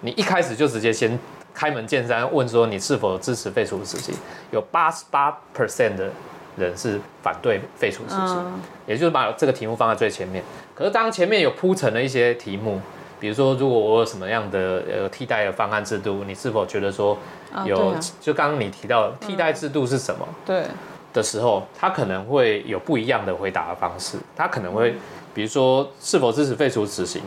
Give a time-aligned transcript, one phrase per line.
[0.00, 1.18] 你一开始就直接先
[1.52, 4.14] 开门见山问说你是否支持废除死刑，
[4.50, 6.08] 有八十八 percent 的
[6.56, 10.42] 人是反对废除死刑，嗯也就是把这个题目放在最前面。
[10.74, 12.80] 可是当前面有铺陈了一些题目，
[13.18, 17.18] 比如说如果我有什么样的呃替代的方案制度，你是否觉得说
[17.64, 20.26] 有、就刚刚你提到替代制度是什么？
[20.46, 20.64] 对，
[21.12, 24.16] 的时候，他可能会有不一样的回答的方式。
[24.36, 24.94] 他可能会，
[25.34, 27.20] 比如说是否支持废除死刑，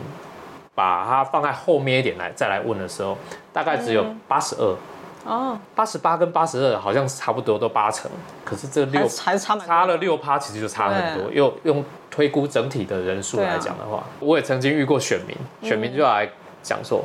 [0.74, 3.16] 把它放在后面一点来再来问的时候，
[3.52, 4.76] 大概只有八十二、
[5.24, 8.10] 哦，八十八跟八十二好像是差不多都八成，
[8.44, 11.30] 可是这六还是差差了六趴，其实就差很多。
[11.32, 16.28] 又用推估整体的人数来讲的话，我也曾经遇过选民，选民就来
[16.62, 17.04] 讲说，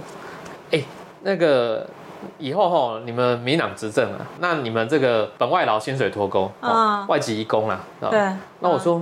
[0.72, 0.82] 哎、
[1.22, 1.86] 那个。
[2.40, 8.10] 以后哈，你们民党执政啊，那你们这个本外劳薪水脱钩，哦嗯外籍移工啦，哦。
[8.10, 8.20] 对，
[8.60, 9.00] 那我说，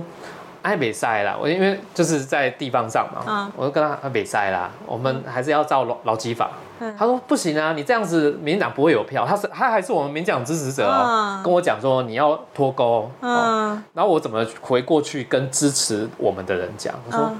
[0.66, 3.52] 哎，北塞啦，我因为就是在地方上嘛，嗯。
[3.56, 6.50] 我就跟他啊北塞啦，我们还是要照劳劳基法。
[6.80, 6.92] 嗯。
[6.98, 11.42] 他说不行啊，你这样子民进党不会有票，他是他还是我们民进党支持者哦，嗯。
[11.44, 13.84] 跟我讲说你要脱钩哦，嗯。
[13.94, 16.92] 然后我怎么回过去跟支持我们的人讲？
[17.06, 17.38] 我说嗯。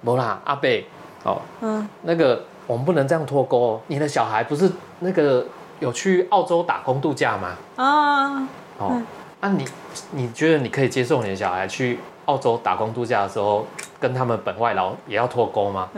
[0.00, 0.84] 没啦，阿贝
[1.22, 1.88] 哦，嗯。
[2.02, 5.46] 那个我们不能这样脱钩哦，你的小孩不是那个
[5.78, 7.50] 有去澳洲打工度假吗？
[7.76, 9.00] 啊，哦，
[9.40, 9.64] 那、你
[10.10, 13.66] 你觉得你可以接受你的小孩去澳洲打工度假的时候，
[13.98, 15.88] 跟他们本外劳也要脱钩吗？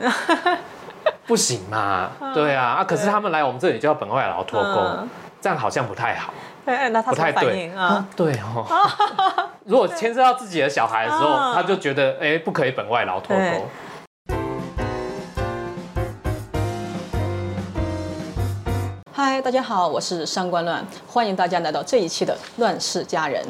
[1.26, 5.08] 不行嘛，对啊，啊，可是他们来我们这里就要本外劳脱钩，嗯
[5.40, 6.32] 这样好像不太好，
[6.66, 8.06] 哎，那他不太对啊？
[8.14, 8.64] 对哦。
[9.64, 13.68] 如果牵涉到自己的小孩的时候，嗯他就觉得哎、不可以本外劳脱对钩。
[19.12, 23.42] 嗨，大家好，我是上官乱，欢迎大家来到这一期的《乱世佳人》。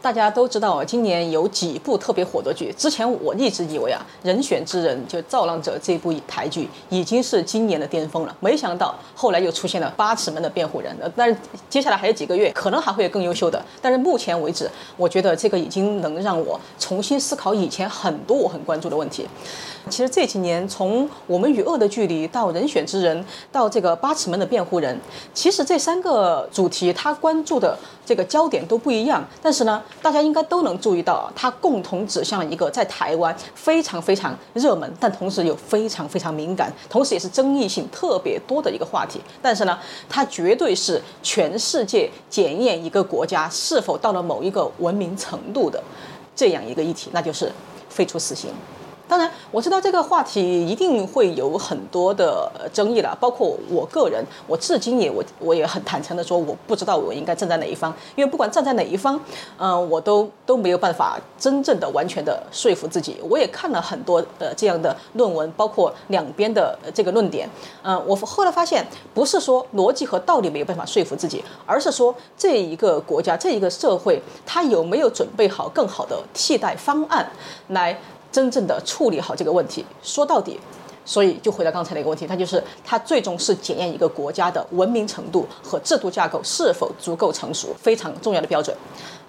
[0.00, 2.72] 大家都知道啊，今年有几部特别火的剧。
[2.76, 10.94] 之前我一直以为啊，《人选之人》就《造浪者》这部台剧已经是今年的巅峰了，没想到后来又出现了《八尺门的辩护人》。
[11.02, 11.36] 呃但是
[11.68, 13.60] 接下来还有几个月，可能还会有更优秀的。
[13.82, 19.26] 但是目前为止，我觉得这个已经能让我重新思考以前很多我很关注的问题。
[19.90, 24.98] 其实这几年，从我们与恶的距离到人选之人，到这个八尺门的辩护人，
[25.32, 29.26] 其实这三个主题他关注的这个焦点都不一样。
[29.42, 39.20] 但是呢，大家应该都能注意到啊，它共同指向一个在台湾非常非常热门，但同时又非常非常敏感，同时也是争议性特别多的一个话题。
[39.42, 39.78] 但是呢，
[40.08, 45.82] 它绝对是全世界检验一个国家是否到了某一个文明程度的
[46.36, 47.52] 这样一个议题，那就是
[47.88, 48.50] 废除死刑。
[49.08, 59.18] 当然，我知道这个话题一定会有很多的争议了，包括我个人，我至今也我我也很坦诚的说，我不知道我应该站在哪一方，因为不管站在哪一方，
[59.56, 63.16] 嗯、我都都没有办法真正的完全的说服自己。
[63.28, 67.48] 我也看了很多呃这样的论文，包括两边的这个论点，
[67.82, 77.26] 嗯、我后来发现，不是说逻辑和道理没有办法说服自己，而是说这一个国家、这一个社会，它有没有准备好更好的替代方案
[77.68, 77.98] 来。
[78.38, 79.84] 真正的处理好这个问题。
[80.00, 80.60] 说到底，
[81.04, 88.72] 所以就回到刚才那个问题，它就是它最终是检验一个国家的文明程度和制度架构是否足够成熟，非常重要的标准。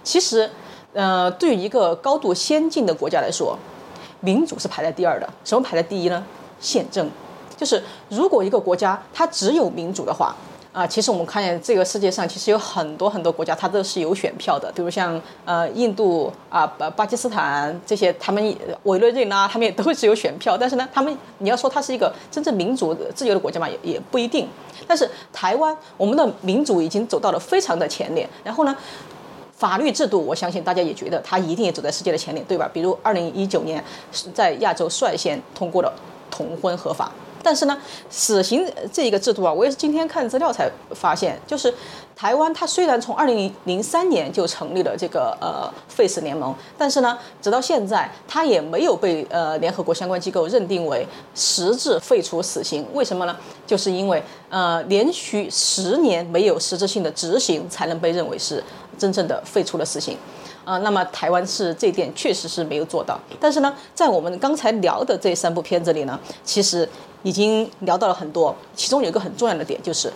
[0.03, 0.47] 其实，
[0.93, 3.57] 呃，对于一个高度先进的国家来说，
[4.19, 5.27] 民主是排在第二的。
[5.43, 6.23] 什么排在第一呢？
[6.59, 7.09] 宪政。
[7.57, 10.35] 就是如果一个国家它只有民主的话，
[10.71, 18.43] 啊，其实我们看见这个世界上其实有很多很多国家，它都是有选票的，比如像呃印度啊、巴巴基斯坦这些，他们
[18.83, 24.47] 委内瑞拉他们也都是有选票，但是呢，他们你要说它是一个真正民主自由的国家嘛，也也不一定。
[24.87, 28.75] 但是台湾，我们的民主已经走到了非常的前列，然后呢？
[29.57, 32.69] 法律制度，我相信大家也觉得它一定也走在世界的前列，对吧？
[32.71, 35.93] 比如二零一九年是在亚洲率先通过了
[36.31, 37.11] 同婚合法，
[37.43, 37.77] 但是呢，
[38.09, 41.73] 死刑这一个制度啊，我也是今天看资料才发现，就是
[42.15, 52.85] 台湾它虽然从二零零三年就成立了这个呃废死联盟，但是呢，直到现在它也没有被呃联合国相关机构认定为实质废除死刑。
[52.93, 53.35] 为什么呢？
[53.65, 58.63] 就是因为呃连续十年没有实质性的执行，才能被认为是
[58.97, 60.17] 真正的废除了死刑。
[60.65, 66.87] 啊、那么台湾是这点确实是没有做到，但是呢，在我们刚才聊的这三部片子里呢，其实
[67.23, 70.11] 已经聊到了很多，其中有一个很重要的点就是，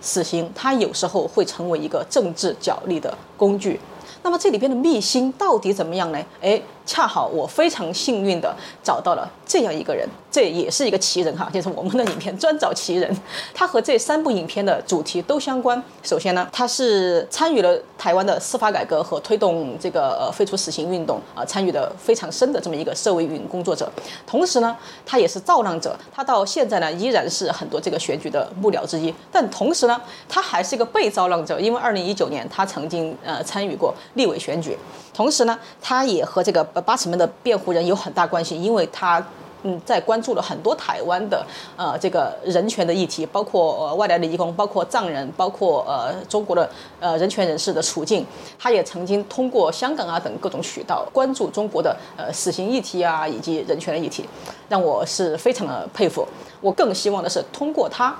[0.00, 3.80] 死刑它有时候会成为一个政治角力的工具。
[4.24, 6.24] 那么这里边的秘辛到底怎么样呢？
[6.40, 13.16] 哎，恰好我非常幸运的找到了这样一个人，这也是一个奇人哈，就是我们的影片专找奇人。
[13.54, 15.80] 他和这三部影片的主题都相关。
[16.02, 23.90] 首先呢，他是参与了台湾的司法改革和推动这个呃废除死刑运动啊，参与的非常深的这么一个社会运营工作者。
[24.26, 29.14] 同时呢，他也是造浪者，他到现在呢依然是很多这个选举的幕僚之一。
[29.30, 34.76] 但同时呢，他还是一个被造浪者，因为二零一九年他曾经呃参与过立委选举。
[35.14, 39.24] 同时呢，他也和这个呃八尺门的辩护人有很大关系，因为他
[39.64, 41.46] 嗯在关注了很多台湾的
[41.76, 48.26] 呃这个人权的议题，包括呃外来的移工，包括藏人，包括呃中国的呃人权人士的处境。
[48.58, 54.28] 他也曾经通过香港啊等各种渠道关注中国的呃死刑议题啊以及人权的议题，
[54.68, 56.26] 让我是非常的佩服。
[56.60, 58.14] 我更希望的是通过他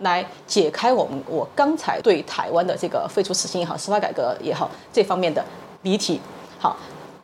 [0.00, 5.44] 来解开我们我刚才对台湾的这个废除死刑也好，司法改革也好这方面的
[5.82, 6.20] 谜题。
[6.58, 6.76] 好，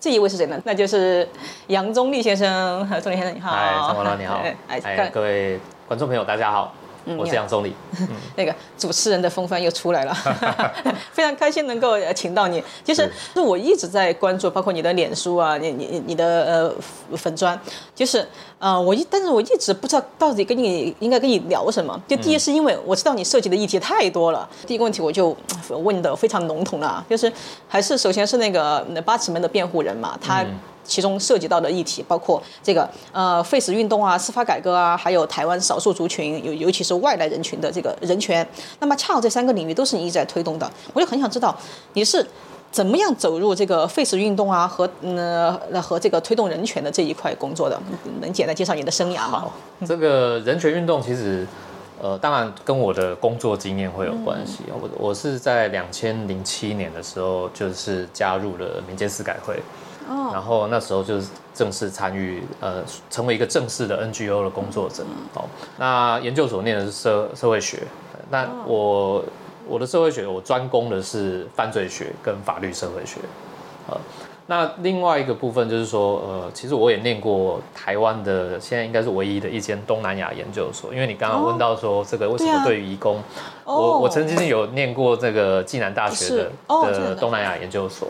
[0.02, 0.60] 这一位是谁呢？
[0.64, 1.26] 那就是
[1.68, 2.84] 杨宗立先生。
[3.00, 6.74] 钟立先生你好，嗨，张光老你好， 哎，各位观众朋友大家好。
[7.18, 7.74] 我是杨总理，
[8.36, 10.14] 那个主持人的风范又出来了，
[11.12, 12.62] 非常开心能够请到你。
[12.84, 13.40] 其实是。
[13.42, 17.58] 我一直在关注，包括你的脸书啊，你你你的呃粉砖，
[17.92, 18.26] 就是
[18.60, 22.00] 呃我一，但是我一直不知道到底跟你应该跟你聊什么。
[22.06, 25.36] 就第一是因为我知道你涉及的议题太多了，第一个问题我就
[25.68, 27.30] 问的非常笼统了，就是
[27.66, 30.44] 还是首先是那个八尺门的辩护人嘛，他。
[30.84, 38.46] 其中涉及到的议题包括这个呃废死运动啊、司法改革啊，还有台湾少数族群，尤尤其是外来人群的这个人权。
[38.80, 41.56] 那么恰好这三个领域都是你一直在推动的，我就很想知道
[41.92, 42.26] 你是
[42.70, 47.80] 怎么样走入这个废死运动啊和呃和这个推动人权的这一块工作的？
[48.20, 49.44] 能简单介绍你的生涯吗？
[49.86, 51.46] 这个人权运动其实
[52.00, 54.60] 呃当然跟我的工作经验会有关系。
[54.72, 59.62] 我我是在两千零七年的时候就是加入了民间司改会。
[60.32, 65.04] 然后那时候就是正式参与，呃，成为一个正式的 NGO 的工作者。
[65.34, 65.44] 哦，
[65.78, 67.82] 那研究所念的是社社会学，
[68.30, 69.24] 那我
[69.68, 73.20] 我的社会学我专攻的是犯罪学跟法律社会学。
[73.88, 73.96] 呃，
[74.46, 80.92] 那另外一个部分就是说，呃，其实我也念过台湾的，现在应该是唯一的一间东南亚研究所。
[80.92, 83.22] 因为你刚刚问到说这个为什么对于移工，
[83.64, 88.08] 我我曾经有念过这个暨南大学的的东南亚研究所。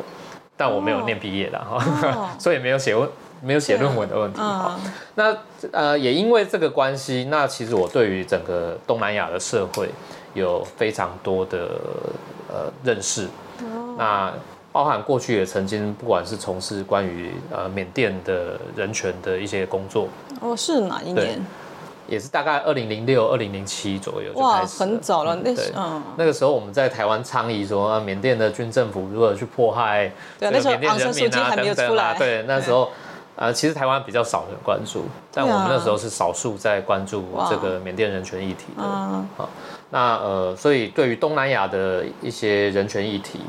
[0.57, 3.09] 但我没有念毕业的哈， 所以没有写问
[3.43, 4.79] 没有写论文的问题哈。
[5.15, 5.37] 那
[5.73, 9.89] 呃也因为这个关系，那其实我对于整个东南亚的社会
[10.35, 11.69] 有非常多的
[12.49, 13.27] 呃认识。
[13.99, 14.33] 那
[14.73, 20.09] 包含过去也曾经不管是从事关于呃缅甸的人权的一些工作。
[20.41, 21.39] 哦，是哪一年？
[22.07, 25.37] 也是大概二零零六、二零零七左右就开始，很早了。
[25.37, 32.15] 那时嗯，那个时候我们在台湾倡议说，啊，缅甸的军政府如何去迫害对那时候民生基还没有出来。
[32.19, 32.91] 对，那时候
[33.37, 38.83] 呃，其实台湾比较少人关注，但我们那时候是少数在关注这个缅甸人权议题的。
[38.83, 39.49] 好，
[39.91, 43.41] 那呃，所以对于东南亚的一些人权议题。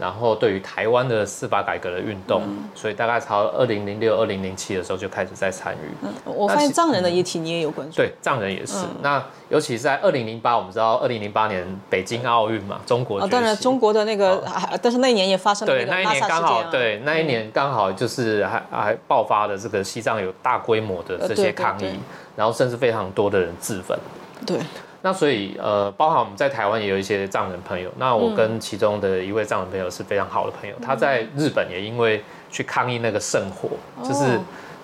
[0.00, 2.42] 然后对于台湾的司法改革的运动，
[2.74, 6.06] 所以大概朝二零零六、二零零七的时候就开始在参与。
[6.24, 7.96] 我发现藏人的议题你也有关注。
[7.96, 8.86] 对，藏人也是。
[9.02, 13.20] 那尤其是在二零零八，我们知道二零零八年北京奥运嘛，中国。
[13.20, 14.42] 哦，当然中国的那个，
[14.80, 22.00] 但是那一年也发生了对，那一年刚好对，那一年刚好就是还还爆发了这个西藏有大规模的这些抗议，
[22.34, 23.98] 然后甚至非常多的人自焚。
[24.46, 24.58] 对。
[25.02, 27.90] 那所以，呃，包含我们在台湾也有一些藏人朋友。
[27.96, 30.76] 那我跟其中的一位藏人朋友是非常好的朋友。
[30.84, 33.70] 他在日本也因为去抗议那个圣火，
[34.06, 34.38] 就是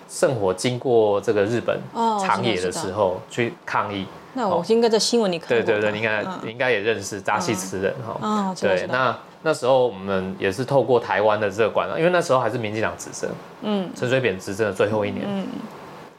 [0.08, 1.78] 圣火经过这个日本
[2.18, 4.06] 长野的时候去抗议。
[4.32, 8.26] 那我应该在新闻里看对对对，应该应该也认识扎西慈人哈。
[8.26, 8.86] 啊，对。
[8.86, 13.30] 那那时候我们也是透过台湾的这个管道，因为那时候还是民进党执政，
[13.62, 15.46] 嗯，陈水扁执政的最后一年，嗯。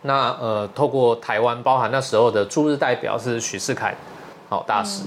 [0.03, 3.95] 那呃，透过台湾，包含那时候的驻日代表是许世凯，
[4.47, 5.03] 好大使，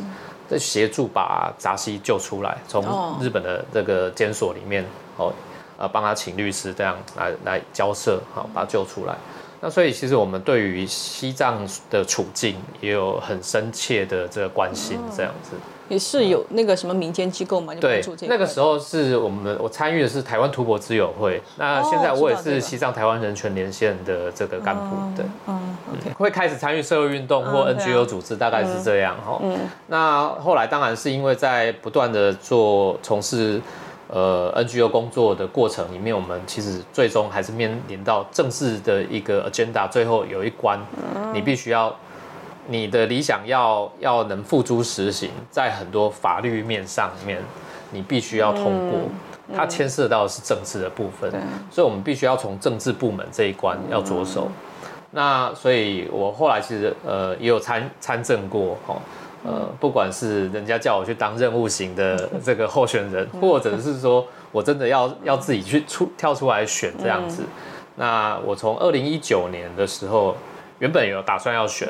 [0.49, 2.85] 在协助把扎西救出来，从
[3.21, 4.85] 日本的这个监所里面，
[5.17, 5.33] 哦，
[5.79, 9.17] 呃，帮他请律师这样来来交涉，好把他救出来。
[9.61, 15.51] 那所以其实我们对于西藏的处境也有很深切的这个关心，这样子。
[15.91, 17.75] 也是有那个什么民间机构嘛？
[17.75, 21.43] 对，那个时候是我们我参与的是台湾图博之友会。
[21.57, 29.41] 那现在我也是西藏台湾人权连线的这个干部，对，嗯，OK，会开始参与社会运动或 NGO 组织，大概是这样哈。
[29.43, 33.61] 嗯，那后来当然是因为在不断的做从事
[34.07, 40.79] 呃 NGO 工作的过程里面，我们其实最终还是面临到正式的一个 agenda，最后有一关，
[41.35, 41.93] 你必须要。
[42.71, 47.43] 你的理想要要能付诸实行，在很多法律面上面，
[47.91, 49.01] 你必须要通过。
[49.53, 51.29] 它牵涉到的是政治的部分，
[51.73, 54.47] 所以我们必须要从政治部门这一关要着手。
[55.11, 58.97] 那所以，我后来其实呃也有参参政过，哈，
[59.45, 67.43] 呃，不管是人家叫我去当任务型的这个候选人，或者是说我真的要要自己去出跳出来选这样子。
[67.97, 70.37] 那我从二零一九年的时候，
[70.79, 71.89] 原本有打算要选，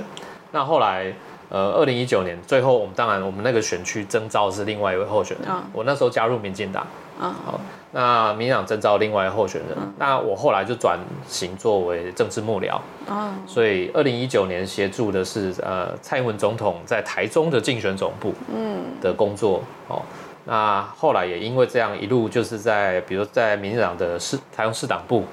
[0.52, 1.12] 那后来
[1.48, 6.86] 呃二零一九年最后我们当然我们那个选区征召是另外一位候选人，我那时候加入民进党，
[7.18, 7.60] 好。
[7.92, 12.78] 那民进党征召另外一候选人，那我后来就转型作为政治幕僚，
[13.08, 18.80] 哦，所以二零一九年协助的是呃蔡英文总统在台中的竞选总部，嗯。
[19.00, 20.02] 的工作，哦，
[20.44, 25.24] 那后来也因为这样一路就是在比如在民进党的市台中市党部，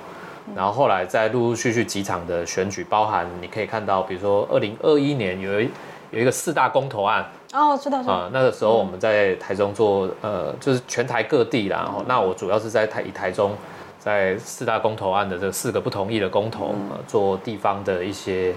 [0.55, 5.69] 然后后来在陆陆续续几场的选举，包含你可以看到，比如说二零二一年有一
[6.11, 7.25] 有一个四大公投案。
[7.53, 13.55] 哦，知道啊，那个时候我们在台中做，呃，就是全台各地然后那我主要是在台以台中，
[13.97, 18.53] 在四大公投案的这四个不同意的公投，呃，做地方的一些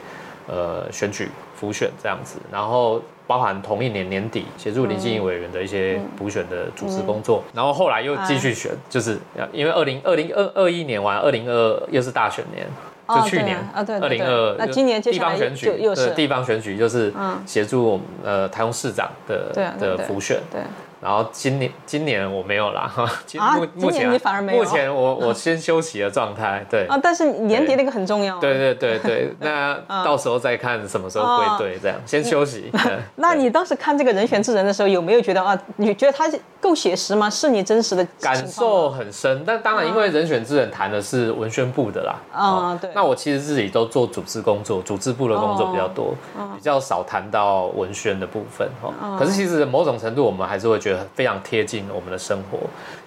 [0.48, 9.16] 呃选举浮选这样子，然后包含同一年年底协助林静怡委员的一些补选的主持工作，然后后来又继续选，就是
[9.52, 12.66] 因为二零二零二二一年完，二零二又是大选年。
[13.08, 17.12] 就去年啊，对，二零二，那今年地方选举又是地方选举，就是
[17.46, 20.40] 协助我们呃台中市长的的补选。
[20.50, 20.60] 对。
[21.00, 22.92] 然后今年今年我没有啦，
[23.38, 24.62] 啊，目前你反而没有。
[24.62, 26.86] 目前我 我先休息的状态，对。
[26.86, 28.38] 啊，但是年底那个很重要。
[28.38, 32.70] 对对对对， 那到时候再看什么时候归队，这样先休息。
[33.16, 35.58] 那你当时看这个人选之人的时候，有没有觉得啊？
[35.76, 36.30] 你觉得他
[36.60, 37.30] 够写实吗？
[37.30, 39.42] 是你真实的感受很深。
[39.46, 42.16] 但当然，因为人选之人谈的是文宣部的啦。
[42.32, 42.90] 啊，对。
[42.94, 46.14] 那我其实自己都做组织工作，组织部的工作比较多，
[46.54, 49.16] 比较少谈到文宣的部分哈。
[49.18, 51.64] 可是其实某种程度，我们还是会觉得非常贴。
[51.64, 52.58] 近我们的生活，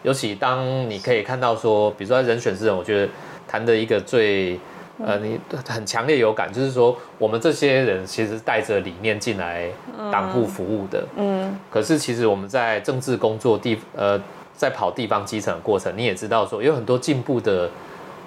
[0.04, 3.12] 尤其当你可以看到说，比如说人选之人，我觉得
[3.46, 4.58] 谈的一个最
[5.04, 5.38] 呃，你
[5.68, 9.68] 很强烈有感，就是说我们这些人其实带着理念进来
[10.12, 14.22] 党部服务的，嗯，可是其实我们在政治工作地呃，
[14.56, 17.70] 在跑地方基层的过程，你也知道说有很多进步的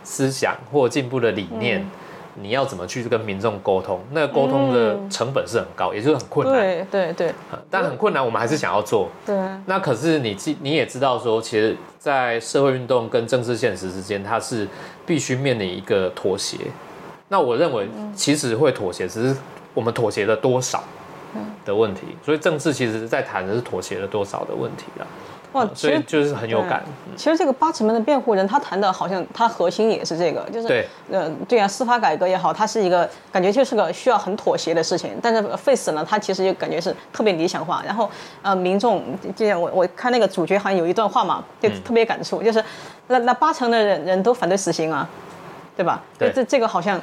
[0.03, 1.83] 思想或进步的理念。
[2.41, 4.01] 你要怎么去跟民众沟通？
[4.13, 6.57] 那个沟通的成本是很高，也就是很困难。
[6.57, 7.35] 对对对，
[7.71, 9.09] 但很困难，我们还是想要做。
[9.25, 9.35] 对。
[9.65, 14.69] 那可是你记你也知道说，其实，在社会运动跟政治现实之间，它是
[15.05, 16.59] 必须面临一个妥协。
[17.29, 19.37] 那我认为，其实会妥协，只是
[19.75, 20.85] 我们妥协了多少
[21.65, 22.03] 的问题。
[22.25, 25.07] 所以政治其实在谈的是妥协了多少的问题了。
[25.57, 26.85] 哇，所以就是很有感。
[27.17, 35.13] 其实这个八尺门的辩护人，他谈的好像他核心也是这个，就是对，呃，对啊，司法改革也好，它是一个感觉就是个需要很妥协的事情。
[35.23, 37.83] 但是 face 呢，他其实就感觉是特别理想化。
[37.87, 38.11] 然后
[38.43, 39.03] 呃，民众
[39.35, 42.63] 就像我我看那个主角好像有一段话嘛，就特别感触，就是
[43.09, 45.09] 那那八成的人人都反对死刑啊，
[45.75, 46.03] 对吧？
[46.19, 47.01] 对，这这个好像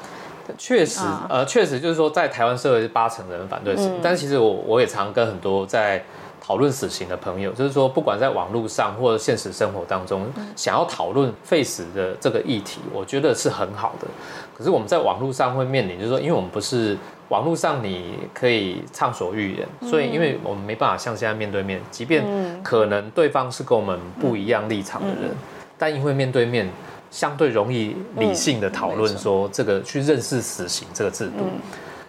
[0.60, 6.04] 确实呃，确实就是说在台湾社会是八成的人反对死刑，但其实我我也常跟很多在。
[6.46, 10.26] 讨论死刑的朋友，就是说，不管在网络上或者现实生活当中，
[10.58, 14.08] 想要讨论废死的这个议题，我觉得是很好的。
[14.54, 16.98] 可是我们在网络上会面临，就是说，因为我们不是
[17.30, 22.26] 网络上你可以畅所欲言，所以因为我们没办法像现在面对面，即便
[22.62, 25.32] 可能对方是跟我们不一样立场的人，
[25.78, 26.70] 但因为面对面
[27.10, 31.46] 相对容易理性的讨论，说这个去认识死刑这个制度。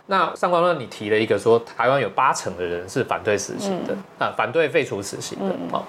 [0.06, 5.82] 那上官论，你提了一个说，台湾有八成的人是反对死刑的，啊，反对废除死刑的，哦，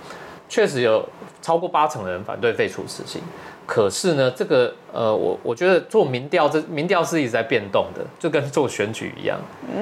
[0.48, 1.08] 确实有
[1.42, 3.22] 超过八成的人反对废除死刑。
[3.66, 9.40] 可是呢，这个呃，我我觉得做民调，这民调是一直在变动的，就跟做选举一样，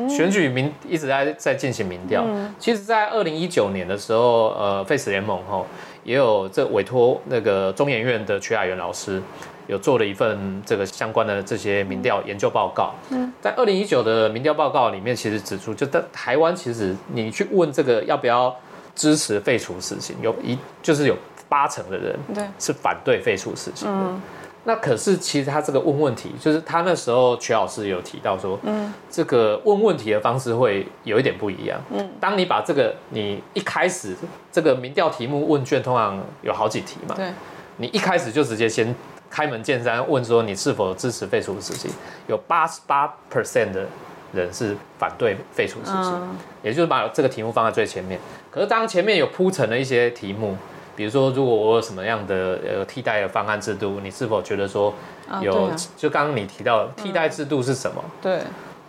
[0.10, 2.25] 选举民一直在在进行民调。
[2.58, 5.66] 其实，在二零一九年的时候，呃，，Face 联盟哈
[6.04, 9.22] 也有这委托那个中研院的曲雅元老师。
[9.68, 12.94] 有做了一份这个相关的这些民调研究报告。
[13.12, 18.54] 嗯，在二零一九的民调报告里面，其实指出，就在台湾，其实你去问这个要不要
[18.94, 21.16] 支持废除死刑，有一就是有
[21.54, 24.20] 八成的人对是反对废除死刑的。
[24.64, 31.80] 那可是其实他这个问问题，就是他那时候曲老师有提到说，嗯，这个问问题的方式会有一点不一样。
[31.92, 34.16] 嗯，当你把这个你一开始
[34.52, 37.32] 这个民调题目问卷通常有好几题嘛，对，
[37.78, 38.96] 你一开始就直接先。
[39.36, 41.90] 开门见山问说你是否支持废除死刑？
[42.28, 43.84] 有八十八 percent 的
[44.32, 48.20] 人是反对废除死刑，也就是把这个题目放在最前面。
[48.52, 50.56] 可是当前面有铺陈了一些题目，
[50.96, 54.94] 比如说如果我有什么样的呃替代的方案制度，你是否觉得说
[55.42, 55.72] 有？
[55.98, 58.04] 就刚刚你提到替代制度是什么？
[58.22, 58.40] 对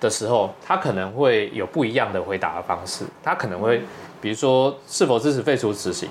[0.01, 3.05] 的时候，他可能会有不一样的回答的方式。
[3.23, 3.83] 他可能会
[4.21, 6.09] 比如说是否支持废除死刑？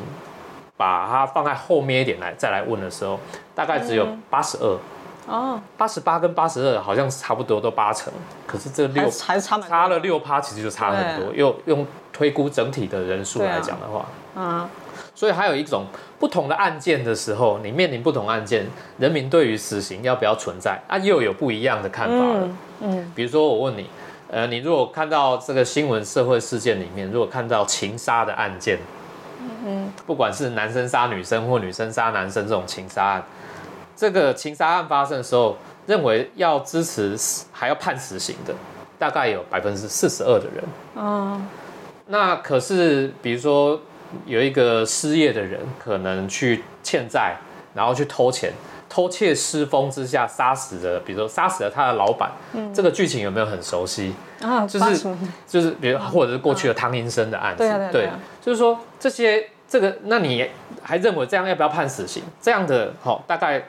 [0.75, 3.19] 把它放在后面一点来再来问的时候，
[3.53, 4.77] 大概只有八十二。
[5.25, 8.11] 哦，八十八跟八十二好像差不多都八成，
[8.45, 11.33] 可是这六还是差差了六趴，其实就差很多。
[11.33, 14.67] 又用推估整体的人数来讲的话，嗯，
[15.15, 15.85] 所以还有一种
[16.19, 18.65] 不同的案件的时候，你面临不同案件，
[18.97, 22.39] 人民对于死刑要不要存在啊，又有不一样的看法了。
[22.41, 23.87] 嗯嗯比如说我问你，
[24.29, 28.79] 呃，你如果看到这个新闻社会事件里面，如果看到情杀的案件，
[29.65, 33.23] 嗯，不管是男生杀女生或女生杀男生这种情杀案，
[33.95, 35.55] 这个情杀案发生的时候，
[35.85, 38.53] 认为要支持死还要判死刑的，
[38.97, 40.63] 大概有百分之四十二的人。
[40.95, 41.47] 嗯
[42.07, 43.79] 那可是，比如说
[44.25, 47.35] 有一个失业的人，可能去欠债，
[47.73, 48.51] 然后去偷钱，
[48.89, 54.13] 偷窃失风之下杀死了，比如说杀死了他的老板，嗯这个剧情有没有很熟悉？
[54.41, 55.15] 啊，就是
[55.47, 60.47] 就是比如或者是过去的汤阴生的案子，对啊对啊对啊就是说这些这个，那你
[60.81, 62.21] 还认为这样要不要判死刑？
[62.41, 63.63] 这样的好、大概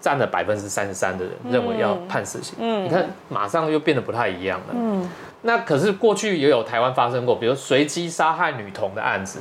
[0.00, 2.56] 占了百分之三十三的人认为要判死刑。
[2.58, 4.66] 嗯你看马上又变得不太一样了。
[4.74, 5.08] 嗯
[5.46, 9.40] 那可是过去也有台湾发生过，比如随机杀害女童的案子，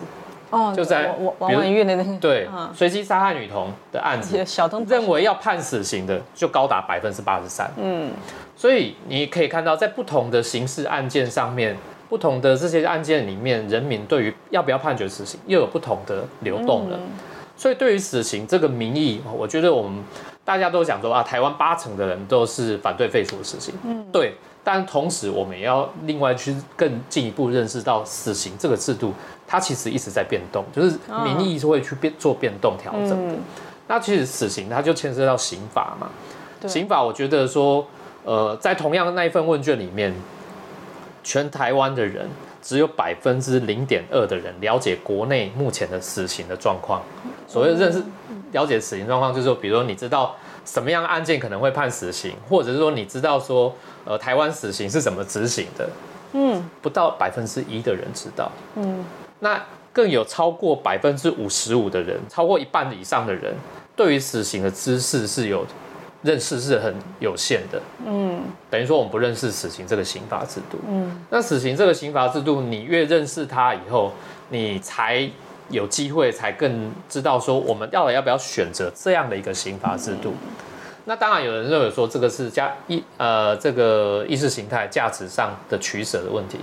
[0.53, 7.72] 哦，就在王王文玉的那个对，嗯随机杀害女童的案子，小灯认为要判死刑的就高达百分之八十三。
[7.77, 8.12] 嗯
[8.55, 11.75] 所以你可以看到，在不同的刑事案件上面，
[12.07, 17.00] 不同的这些案件里面，人民对于要不要判决死刑又有不同的流动了。
[17.57, 20.03] 所以对于死刑这个民意，我觉得我们
[20.45, 23.74] 大家都讲说啊，台湾八成的人都是反对废除死刑。
[23.83, 24.36] 嗯，对。
[24.63, 29.13] 但同时，我们也要另外去更进一步认识到，死刑这个制度，
[29.46, 33.34] 它其实一直在变动，就是民意是会去变做变动调整的。
[33.34, 33.39] 嗯
[33.86, 36.10] 那其实死刑它就牵涉到刑法嘛，
[36.70, 37.86] 刑法我觉得说，
[38.24, 40.15] 呃，在同样的那一份问卷里面，
[41.22, 42.29] 全台湾的人
[42.62, 47.01] 只有百分之零点二的人了解国内目前的死刑的状况。
[47.46, 48.01] 所谓认识
[48.53, 55.89] 了解死刑状况，就是说，比如说你知道什么样的案件可能会判死刑，或者是说你知道说，呃，台湾死刑是怎么执行的，
[56.33, 58.51] 嗯不到百分之一的人知道。
[58.75, 59.03] 嗯
[59.39, 63.53] 那更有超过百分之五十五的人，超过一半以上的人，
[63.95, 65.65] 对于死刑的知识是有
[66.22, 67.81] 认识是很有限的。
[68.05, 70.79] 嗯等于说我们不认识死刑这个刑罚制度。
[70.88, 74.12] 嗯那死刑这个刑罚制度，你越认识它以后，
[74.50, 75.29] 你才
[75.69, 80.33] 有机会，才更知道说我们到底要不要选择这样的一个刑罚制度。
[81.05, 86.57] 那当然，有人认为说这个是价意呃这个意识形态价值上的取舍的问题。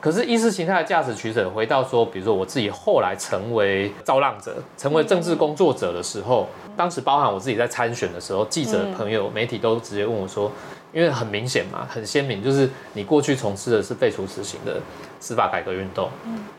[0.00, 10.52] 可是意识形态的价值取舍，回到说，比如说我自己后来成为造浪者，成为政治工作者的时候，当时包含我自己在参选的时候，记者朋友、媒体都直接问我说，
[10.92, 14.80] 因为很明显嘛，很鲜明，就是你过去从事的是废除死刑的
[15.18, 16.08] 司法改革运动，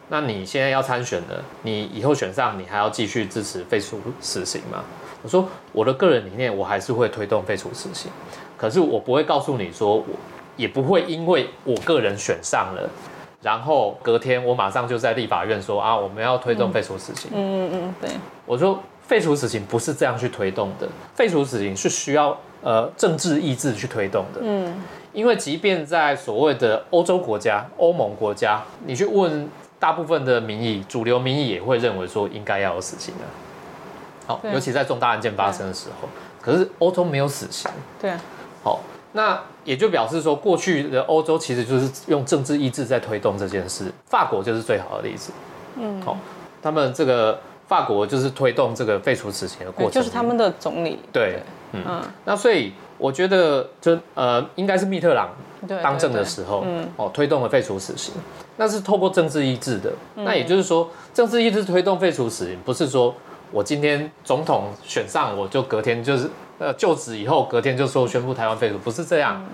[0.10, 4.84] 那你现在要参选了，你以后选上，你还要继续支持废除死刑吗？
[5.22, 8.12] 我说我的个人理念，我还是会推动废除死刑，
[8.58, 10.06] 可是我不会告诉你说，我
[10.56, 12.90] 也不会因为我个人选上了。
[13.42, 17.32] 然后隔天，我马上就在立法院说啊，我们要推动废除死刑。
[17.34, 18.10] 嗯嗯，对，
[18.46, 24.42] 我说废除死刑不是这样去推动的，废除死刑是需要呃政治意志去推动的。
[24.44, 24.76] 嗯
[25.12, 33.24] 因为即便在所谓的欧洲国家、欧盟国家，你去问大部分的民意，主流民意也会认为说应该要有死刑的。
[33.24, 33.49] 好，
[34.38, 36.08] 对尤其在重大案件发生的时候，
[36.42, 37.70] 可是欧洲没有死刑。
[38.02, 38.20] 对啊，
[38.64, 38.80] 好，
[39.14, 43.92] 那也就表示说，过去的欧洲其实就是用政治意志在推动这件事。
[44.06, 45.32] 法国就是最好的例子。
[45.78, 46.18] 嗯，好，
[46.62, 55.30] 他们这个法国就是推动这个废除死刑的过，程，就是他们的总理，对，嗯，嗯，那所以我觉得就呃，应该是密特朗
[55.68, 58.14] 对，当政的对时候，嗯哦，推动了废除死刑，
[58.58, 59.92] 那是透过政治意志的。
[60.16, 63.14] 那也就是说，政治意志推动废除死刑，不是说
[63.52, 69.46] 我今天总统选上，我就隔天就是呃就职以后，隔天就说宣布台湾废除，不是这样。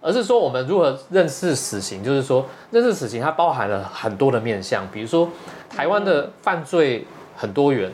[0.00, 5.26] 而是说我们如何认识死刑，就是说认识死刑，它包含了很多的面向，比如说
[5.70, 7.90] 台湾的犯罪很多元，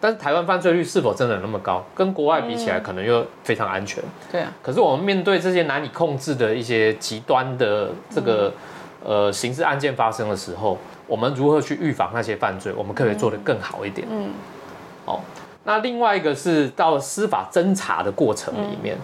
[0.00, 1.84] 但是台湾犯罪率是否真的那么高？
[1.92, 4.00] 跟国外比起来，可能又非常安全。
[4.30, 8.52] 对啊，可是我们面对这些难以控制的一些极端的这个、
[9.04, 12.72] 呃刑事案件发生的时候，我们如何去预防那些犯罪？
[12.76, 14.06] 我们可不可以做得更好一点？
[14.08, 14.30] 嗯
[15.10, 15.20] 哦，
[15.64, 18.96] 那另外一个是到了司法侦查的过程里面。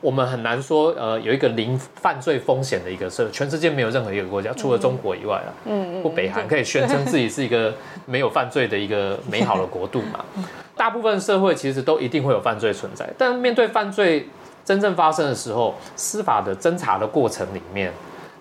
[0.00, 7.72] 我们很难说，呃，有一个零犯罪风险的一个社，全世界没有任何一个国家，除了中国以外啊，嗯或北韩可以宣称自己是一个
[8.04, 10.24] 没有犯罪的一个美好的国度嘛。
[10.76, 14.28] 大部分社会其实都一定会有犯罪存在，但面对犯罪
[14.64, 17.92] 真正发生的时候，司法的侦查的过程里面，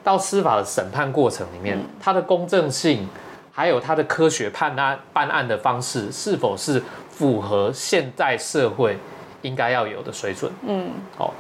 [0.04, 3.08] 到司法的审判过程里面，它的公正性
[3.52, 8.98] 还有他的科学判案办案的方式是否是符合现代社会
[9.42, 10.52] 应该要有的水准。
[10.66, 11.34] 嗯，好，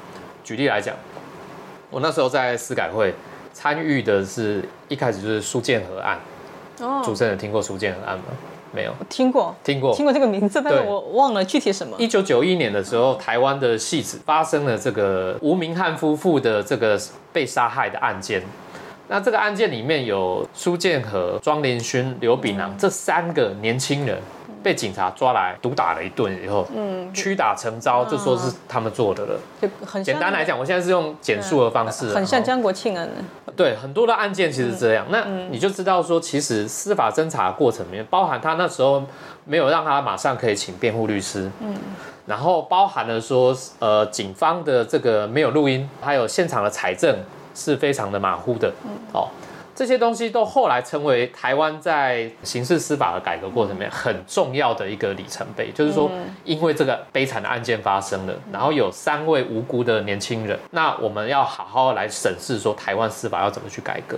[0.43, 0.95] 举例来讲，
[1.89, 3.13] 我那时候在司改会
[3.53, 6.19] 参与的是一开始就是苏建和案，
[6.79, 8.25] 哦主持人有听过苏建和案吗？
[8.73, 9.93] 没有，听过听过。
[9.93, 11.93] 听过这个名字，但是我忘了具体什么。
[11.99, 16.97] 一九九一年的时候，台湾的戏子发生了这个吴明汉夫妇的这个
[17.33, 18.41] 被杀害的案件。
[19.11, 24.17] 那这个案件里面有苏建和、庄连勋、刘炳郎这三个年轻人
[24.63, 29.37] 被警察抓来毒打了一顿以后，嗯，屈打成招，就说是他们做的了。
[29.61, 33.51] 就很像简单来讲，我现在是用简述的方式很像江国庆案的。
[33.53, 35.05] 对，很多的案件其实这样。
[35.09, 39.03] 那你就知道说，其实司法侦查过程里面，包含他那时候
[39.43, 41.75] 没有让他马上可以请辩护律师，嗯，
[42.25, 47.13] 然后包含了说，呃，警方的这个没有录音，还有现场的采证
[47.53, 48.73] 是非常的马虎的，
[49.13, 49.27] 哦。
[49.73, 56.11] 这些东西都后来成为台湾在刑事司法的改革过程里面很重要的一个里程碑，就是说，
[56.43, 64.17] 因为这个悲惨的案件发生了，然后有三位无辜的年轻人，那我们要好好来审视说台湾司法要怎么去改革，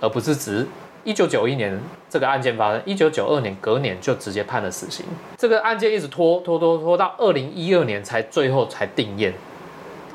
[0.00, 0.66] 而不是只
[1.04, 5.06] 一九九一年这个案件发生，一九九二年隔年就直接判了死刑，
[5.38, 9.32] 这个案件一直拖拖拖拖到二零一二年才最后才定验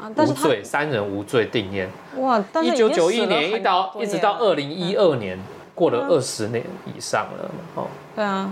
[0.07, 1.87] 啊，但无罪，三人无罪定谳。
[2.17, 5.37] 哇，一九九一年一到一直到二零一二年，
[5.75, 7.87] 过了二十年以上了哦。
[8.15, 8.51] 对啊，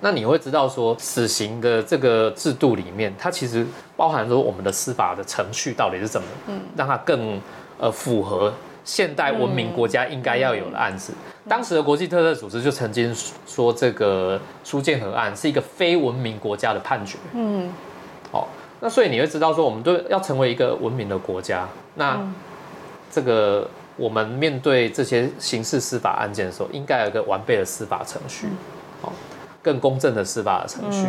[0.00, 6.28] 那你会知道说，死刑的这个制度里面，它其实包含说我们的司法的程序到底是怎么，
[6.76, 7.40] 让它更
[7.78, 8.52] 呃符合
[8.84, 11.12] 现代文明国家应该要有的案子。
[11.48, 13.14] 当时的国际特赦组织就曾经
[13.46, 17.16] 说，这个苏建和案是一个非文明国家的判决。
[17.32, 17.72] 嗯，哦，
[18.80, 22.18] 那所以你会知道说，我们都要成为一个文明的国家，那
[23.12, 28.46] 这个我们面对这些刑事司法案件的时候，应该有一个完备的司法程序，
[29.02, 29.12] 哦，
[29.62, 31.06] 更公正的司法的程序。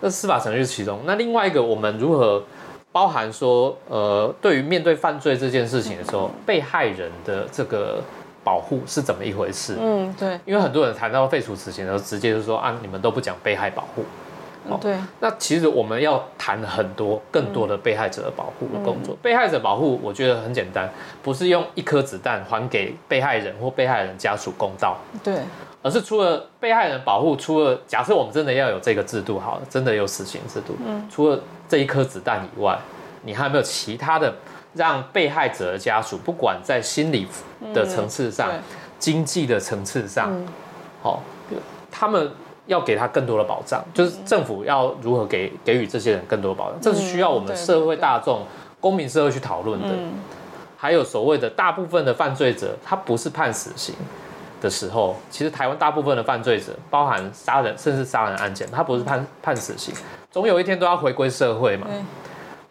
[0.00, 2.42] 那司法程序是其中，那另外一个我们如何
[2.92, 8.02] 包含说，呃，对于面对犯罪这件事情的时候，被害人的这个
[8.44, 9.76] 保护是怎么一回事？
[9.80, 14.04] 嗯，对，因为很多人谈到废除死刑的时候，直接就说啊，你们都不讲被害保护。
[14.70, 19.16] 嗯对，那其实我们要谈很多更多的被害者的保护的工作。
[19.22, 20.90] 被害者保护，我觉得很简单，
[21.22, 25.38] 不是用一颗子弹还给被害人或被害人家属公道，对，
[25.82, 30.76] 而是除了被害人保护，除了假设我们真的要有这个制度好了，真的有死刑制度，
[31.10, 32.78] 除了这一颗子弹以外，
[33.22, 34.34] 你还有没有其他的
[34.74, 37.26] 让被害者的家属，不管在心理
[37.72, 38.58] 的层次上、对。
[38.98, 40.28] 经济的层次上，
[41.00, 41.22] 好、
[41.88, 42.32] 他们
[42.68, 48.46] 要给他更多的保障，就是政府要如何给给予这些人更多的保障，这是需要我们对社会大众、
[48.78, 49.88] 公民社会去讨论的。
[50.76, 53.92] 还有所谓的大部分的犯罪者，他不是判死刑
[54.60, 59.92] 的时候，其实台湾大部分的犯罪者，包含杀人甚至杀人案件，他不是判判死刑，
[60.30, 61.88] 总有一天都要回归社会嘛。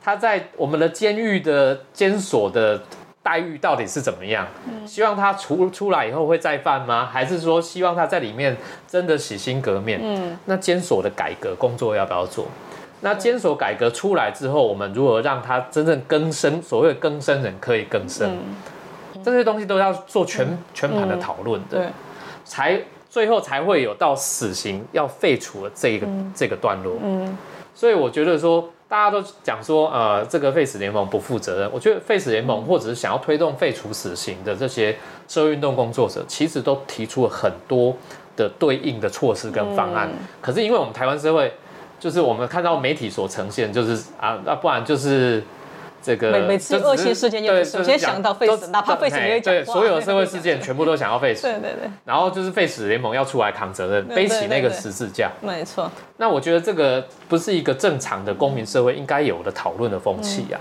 [0.02, 2.82] 他在我们的监狱的监所的
[3.28, 4.48] 待遇到底是怎么样？
[4.86, 7.06] 希望他出出来以后会再犯吗？
[7.12, 8.56] 还是说希望他在里面
[8.88, 10.00] 真的洗心革面？
[10.02, 12.46] 嗯，那监所的改革工作要不要做？
[13.02, 16.62] 那监所改革出来之后，我们如何让他真正更生？
[16.62, 18.38] 所谓的更生人可以更生，
[19.22, 21.88] 这些东西都要做全全盘的讨论的，对，
[22.46, 26.94] 才最后才会有到死刑要废除的这一个、这个段落。
[27.04, 27.38] 嗯，
[27.76, 31.70] 所以我觉得说，大家都讲说，呃，这个废死联盟不负责任。
[31.74, 34.96] 我觉得废死联盟或者是想要推动废除死刑的这些
[35.28, 37.96] 社会运动工作者，其实都提出了很多
[38.36, 40.10] 的对应的措施跟方案。
[40.42, 41.54] 可是因为我们台湾社会，
[42.00, 45.44] 就是我们看到媒体所呈现，就是啊，那不然就是。
[46.08, 55.30] 这个每每次恶性事件就是首先想到废死都哪怕废死嘿也会讲对所有的社会事件全部都想要废死，对对对，然后就是废死联盟要出来扛责任，背起那个十字架。
[55.42, 55.92] 没错。
[56.16, 60.60] 那我觉得这个不是一个正常的公民社会应该有的讨论的风气啊。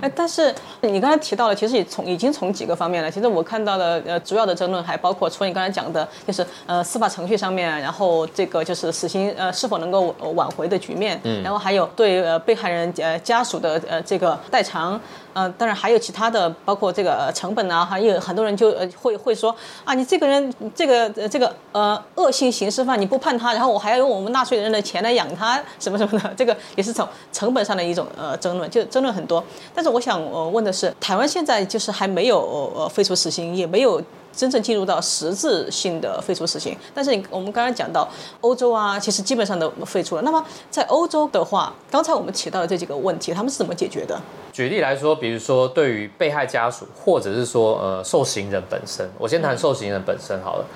[0.00, 3.10] 哎，但是你刚才提到了，其实也从已经从几个方面了。
[3.10, 15.00] 其实我看到的呃主要的争论还包括，除了你刚才讲的，就是呃司法程序上面，然后这个就是死刑呃是否能够呃挽回的局面，嗯，然后还有对呃被害人呃家属的呃这个代偿，
[15.36, 29.44] 呃当然还有其他的，包括这个成本啊，还有很多人就会会说啊，你这个人这个这个呃恶性刑事犯你不判他，然后我还要用我们纳税人的钱来养他什么什么的，这个也是从成本上的一种呃争论，就争论很多。
[29.74, 34.02] 但是我想呃问的是，台湾现在就是还没有呃废除死刑，也没有。
[34.36, 38.06] 真正进入到实质性的废除实行，但是你我们刚才讲到
[38.42, 40.22] 欧洲啊，其实基本上都废除了。
[40.22, 44.20] 那么在欧洲的话，刚才我们提到的这几个问题，他们是怎么解决的？
[44.52, 50.66] 举例来说，比如说对于被害家属，或者是说呃受刑人本身，我先谈受刑人本身好了。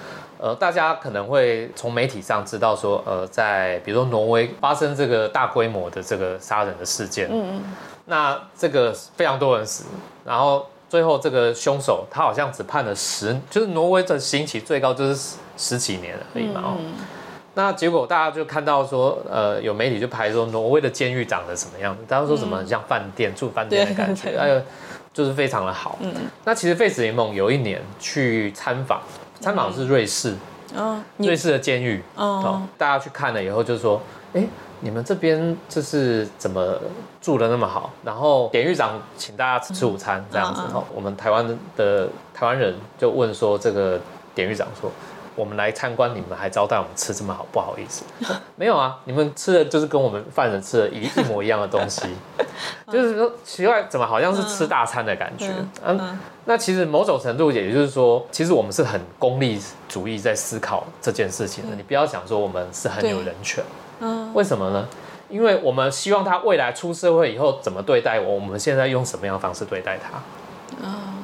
[0.42, 7.62] 呃，大家可能会从媒体上知道说，呃，在比如说挪威发生这个大规模的这个杀人的事件，嗯嗯，
[8.06, 9.84] 那这个非常多人死，
[10.24, 16.76] 然后最后这个凶手他好像只判了十，就是挪威的刑期最高就是十十几年而已嘛，哦。
[17.54, 24.60] 那结果大家就看到说，呃，有媒体就拍说挪威的监狱长得什么样子，大家说什么很像饭店住饭店的感觉，还有
[25.12, 25.96] 就是非常的好。
[26.00, 26.12] 嗯。
[26.44, 29.00] 那其实废死联盟有一年去参访，
[29.40, 30.34] 参访是瑞士，
[30.74, 34.00] 哦，瑞士的监狱，哦，大家去看了以后就说，
[34.32, 34.44] 哎，
[34.80, 36.78] 你们这边就是怎么
[37.20, 37.90] 住的那么好？
[38.04, 44.00] 然后典狱长请大家吃午餐这样子，哈，我们台湾的台湾人就问说，这个
[44.34, 44.90] 典狱长说。
[45.36, 48.04] 我们来参观，你们还招待我们吃这么好，不好意思，
[48.56, 52.02] 没有啊，你们吃的就是跟我们犯人吃的一一模一样的东西，
[52.92, 55.48] 就是说奇怪，怎么好像是吃大餐的感觉？
[55.82, 61.76] 嗯，那其实某种程度，也就是说，其实我们是很功利主义在思考这件事情的。
[61.76, 63.79] 你不要想说我们是很有人权，嗯，
[64.34, 64.86] 为什么呢？
[65.28, 70.86] 因为我们希望他未来出社会以后怎么对待我，我们现在用什么样的方式对待他？
[70.86, 71.14] 啊，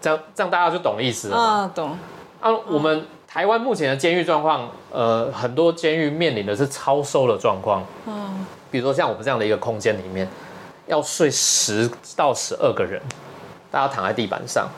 [0.00, 1.96] 这样这样大家就懂意思了啊，懂
[2.40, 3.06] 啊，我们。
[3.26, 7.82] 台湾目前的监狱状况，呃，很多监狱面临的是超收的状况。
[8.06, 10.28] 嗯，比如说像我们这样的一个空间里面，
[10.86, 13.02] 要睡十到十二个人，
[13.72, 14.68] 大家躺在地板上，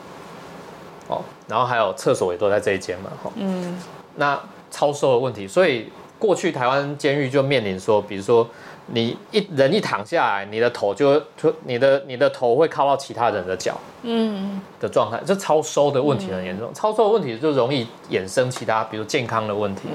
[1.07, 3.79] 哦，然后还有厕所也都在这一间嘛，哈，嗯，
[4.15, 4.39] 那
[4.71, 8.47] 超收的问题，所以过去台湾监狱就面临说，比如说。
[8.89, 16.73] 你一人一躺下来，你的头就就你的你的头会靠到其他人的脚，嗯，的状态，这超收的问题很严重。
[16.73, 19.89] 超收的问题就容易衍生其他，比如健康的问题、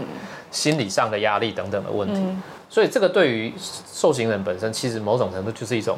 [0.50, 2.20] 心理上的压力等等的问题。
[2.68, 3.50] 所以这个对于
[3.90, 5.96] 受刑人本身，其实某种程度就是一种，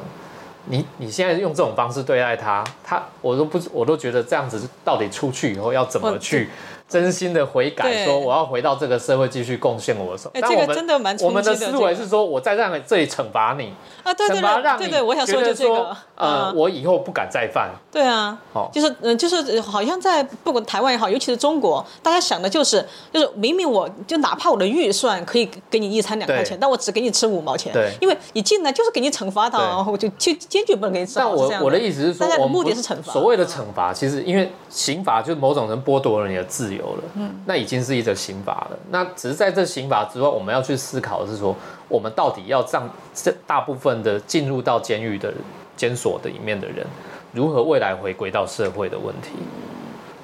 [0.67, 6.49] 你你现在用这种方式对待他，他我都不我都觉得这样子到底出去以后要怎么去。
[6.87, 10.33] 真心的悔改，说我要回到这个社会继续贡献我的时候。
[10.35, 17.71] 哎，这个真的蛮我们的思维是说，我在让这里惩罚你啊，对对对对对，我想说就这个，呃，我以后不敢再犯。
[17.91, 27.73] 对啊，好，就是嗯，就是好像在不管台湾也好，尤其是中国，大家想的就是，就是明明我就哪怕我的预算可以给你一餐两块钱，但我只给你吃五毛钱。
[27.73, 29.59] 对，因为你进来就是给你惩罚的，
[29.91, 31.15] 我就就坚决不能给你吃。
[31.17, 33.13] 但我我的意思是说，我目的是惩罚。
[33.13, 36.74] 所谓的惩罚，其实因为刑罚就是某种人剥夺了你的自由。
[36.77, 38.79] 有了，嗯，那已经是一则刑法了。
[38.91, 41.55] 那只是在这刑法之外，我们要去思考的是说，
[41.89, 45.33] 我们到底要让这大部分的进入到监狱的
[45.77, 46.87] 监所的一面的人，
[47.33, 49.31] 如何未来回归到社会的问题。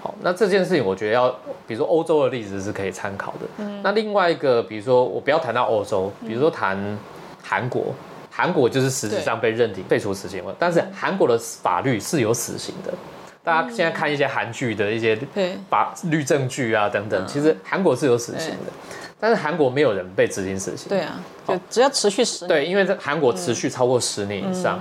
[0.02, 1.28] 好，那这件事情我觉得要，
[1.66, 3.40] 比如说欧洲的例子是可以参考的。
[3.58, 6.98] 嗯，那另外一个，比如说我不要谈到欧洲，比如说谈
[7.42, 7.94] 韩国，
[8.30, 12.92] 韩国就是实质上被认定废除死刑了，但是韩国的法律是有死刑的。
[13.42, 15.18] 大家现在看一些韩剧的一些
[15.70, 18.72] 法律证据啊等等，其实韩国是有死刑的，
[19.18, 20.90] 但是韩国没有人被执行死刑。
[20.90, 22.48] 对啊，就只要持续十年。
[22.48, 24.78] 对，因为在韩国持续超过十年以上，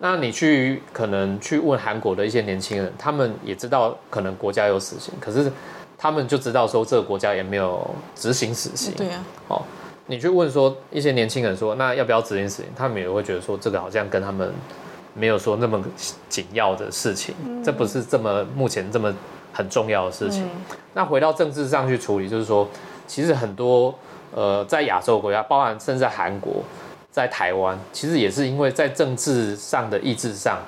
[0.00, 5.50] 那你去可能去问韩国的一些年轻人，他们也知道可能国家有死刑，可是
[5.96, 8.92] 他们就知道说这个国家也没有执行死刑。
[8.96, 9.62] 对啊，哦，
[10.06, 14.52] 你去问说一些年轻人说那要不要执行死刑，他们也会觉得说这个好像跟他们。
[15.14, 15.82] 没有说那么
[16.28, 19.12] 紧要的事情，这不是这么目前这么
[19.52, 20.48] 很重要的事情。
[20.94, 22.68] 那回到政治上去处理，就是说，
[23.06, 23.94] 其实很多
[24.32, 26.62] 呃，在亚洲国家，包含甚至在韩国、
[27.10, 30.58] 在台湾，其实也是因为在政治上的意志上，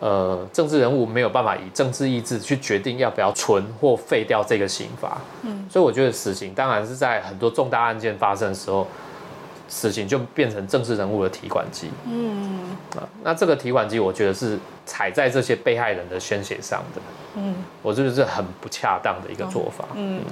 [0.00, 5.18] 呃，政治人物没有办法以政治意志去决定要不要存或废掉这个刑罚。
[5.42, 8.86] 嗯，所以我觉得死刑当然是在很多重大案件发生的时候。
[9.68, 11.90] 死刑就变成政治人物的提款机。
[12.06, 17.00] 嗯啊，那这个提款机，我觉得是踩在这些被害人的宣泄上的。
[17.36, 19.84] 嗯，我觉得是很不恰当的一个做法。
[19.94, 20.22] 嗯。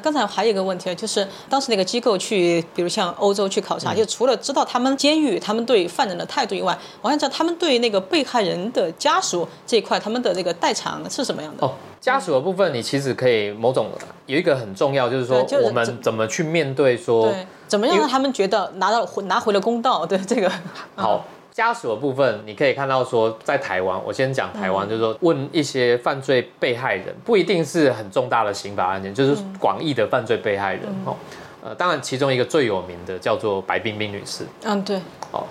[0.00, 11.66] 刚才还有一个问题啊，就是当时那个机构去，比如像欧洲去考察，就除了知道他们监狱他们对犯人的态度以外，我想知道他们对那个被害人的家属这一块，他们的那个代偿是什么样的？
[11.66, 13.90] 哦，家属的部分，你其实可以某种
[14.28, 17.34] 有一个很重要，就是说我们怎么去面对说，
[17.66, 20.04] 怎么样让他们觉得拿到拿回了公道？
[20.06, 20.52] 对这个
[20.94, 21.24] 好。
[21.50, 31.16] 家属的部分，你可以看到说，在台湾，我先讲台湾，就是说问一些犯罪被害人，不一定是很重大的刑法案件，就是广义的犯罪被害人哦。
[31.64, 34.44] 呃，当然其中一个最有名的叫做白冰冰女士。
[34.62, 35.00] 嗯，对。
[35.32, 35.42] 哦，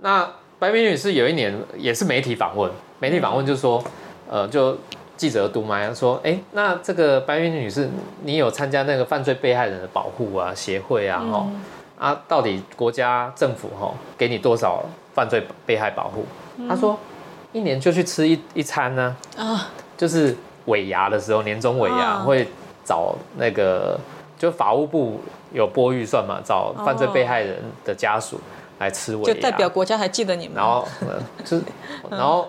[0.00, 3.82] 那白冰女士有一年也是媒体访问，媒体访问就是说，
[4.28, 4.76] 呃，就
[5.16, 7.88] 记者读麦说，哎，那这个白云女士，
[8.22, 11.22] 你有参加那个犯罪被害人的保护啊协会啊？
[11.32, 11.46] 哦，
[11.98, 14.84] 啊，到底国家政府哈给你多少？
[15.14, 16.26] 犯罪被害保护，
[16.68, 16.94] 他说
[17.50, 22.46] 一年就去吃一一餐呢，啊，就是尾牙的时候，年终尾牙会
[22.84, 23.98] 找那个
[24.38, 25.18] 就法务部
[25.54, 28.38] 有拨预算嘛，找犯罪被害人的家属
[28.78, 30.56] 来吃尾就代表牙，国家还记得你们。
[30.58, 31.62] 然后呃就是
[32.10, 32.46] 然后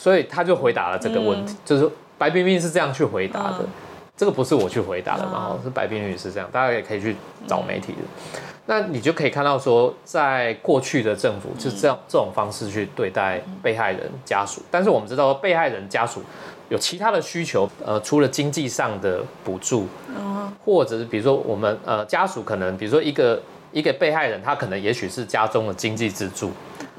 [0.00, 1.86] 所以他就回答了这个问题，就是
[2.16, 3.56] 白冰冰是这样去回答的。
[3.60, 3.66] 嗯。
[4.16, 7.14] 这个不是我去回答的嘛，是白冰女士这样，大家也可以去
[7.46, 7.98] 找媒体的。
[8.64, 16.22] 那你就可以看到说，在过去的政府就是这样这种方式去对待被害人家属，但是我们知道被害人家属
[16.68, 19.86] 有其他的需求，呃，除了经济上的补助，
[20.64, 26.50] 或者是比如说我们呃家属可能，比如说一个一个被害人，他可能也许是家中的经济支柱，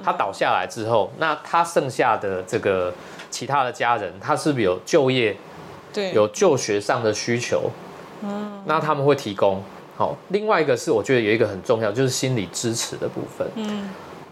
[0.04, 2.94] 他倒下来之后，那他剩下的这个
[3.30, 5.36] 其他的家人，他是不是有就业
[5.94, 7.70] 对，有就学上的需求，
[8.66, 9.62] 那他们会提供。
[9.98, 13.48] 好，另外一个是我觉得有一个很重要，就是心理支持的部分。
[13.56, 13.90] 嗯，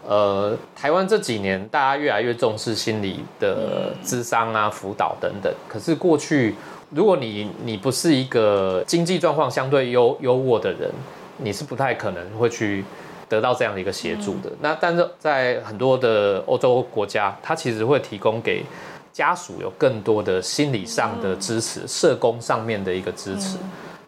[0.07, 5.53] 呃，台湾这几年大家越来越重视心理的咨商啊、辅导等等。
[5.67, 6.55] 可是过去，
[6.89, 10.89] 如果你你不是一个经济状况相对优优渥的人，
[11.37, 12.83] 你是不太可能会去
[13.29, 14.51] 得到这样的一个协助的。
[14.59, 18.65] 那但是在很多的欧洲国家，它其实会提供给
[19.13, 23.57] 家属有更多的心理上的支持，社工上面的一个支持。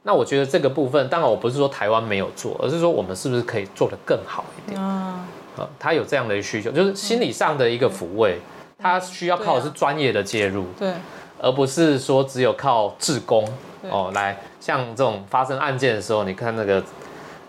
[0.03, 5.23] 那我觉得这个部分，当然我不是说台湾没有做，而是说我们是不是可以做得更好一点啊，
[5.57, 5.69] 啊？
[5.77, 8.39] 他有这样的需求，就是心理上的一个抚慰，
[8.79, 10.91] 他需要靠的是专业的介入，对，
[11.39, 13.47] 而不是说只有靠志工
[13.89, 14.36] 哦来。
[14.60, 16.84] 像这种发生案件的时候，你看那个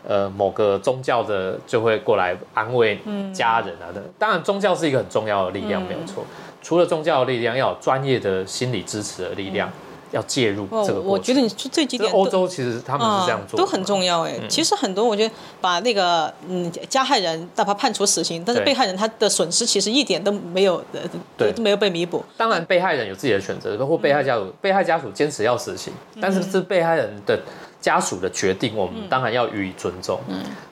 [0.06, 2.98] 呃某个宗教的就会过来安慰
[3.32, 4.02] 家人啊的。
[4.18, 6.24] 当然，宗教是一个很重要的力量，嗯没有错。
[6.62, 9.68] 除了宗教的力量，要有专业的心理支持的力量，
[10.12, 11.00] 要介入哦这个。
[11.00, 14.38] 我觉得你说这几这点欧洲其实他们是这样做都很重要哎。
[14.48, 21.00] 其实很多我觉得把那个嗯加害人哪怕判处死刑，但是被害人他的损失其实一点都没有呃
[21.36, 22.24] 对都没有被弥补。
[22.36, 27.40] 当然，被害人有自己的选择，包括被害家属，被害家属坚持要死刑，但是是被害人的
[27.83, 30.18] 家属的决定，我们当然要予以尊重。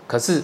[0.07, 0.43] 可是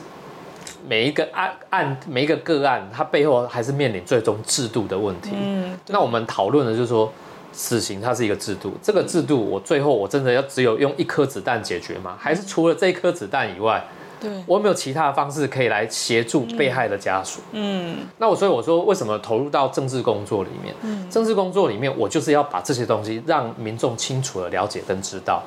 [0.87, 5.31] 每一个案案每一个个案，它背后还是面临最终制度的问题。
[5.33, 7.11] 嗯，那我们讨论的就是说，
[7.53, 12.17] 死刑它是一个制度，这个制度我最后我真的要只有用一颗子弹解决吗？
[12.19, 13.83] 还是除了这一颗子弹以外，
[14.21, 17.41] 对，我有没有其他的方式可以来协助被害的家属？
[17.53, 20.75] 嗯那我所以我说，为什么投入到政治工作里面？
[20.83, 25.43] 嗯政治工作里面，我就是要把这些东西让民众清楚的了解跟知道。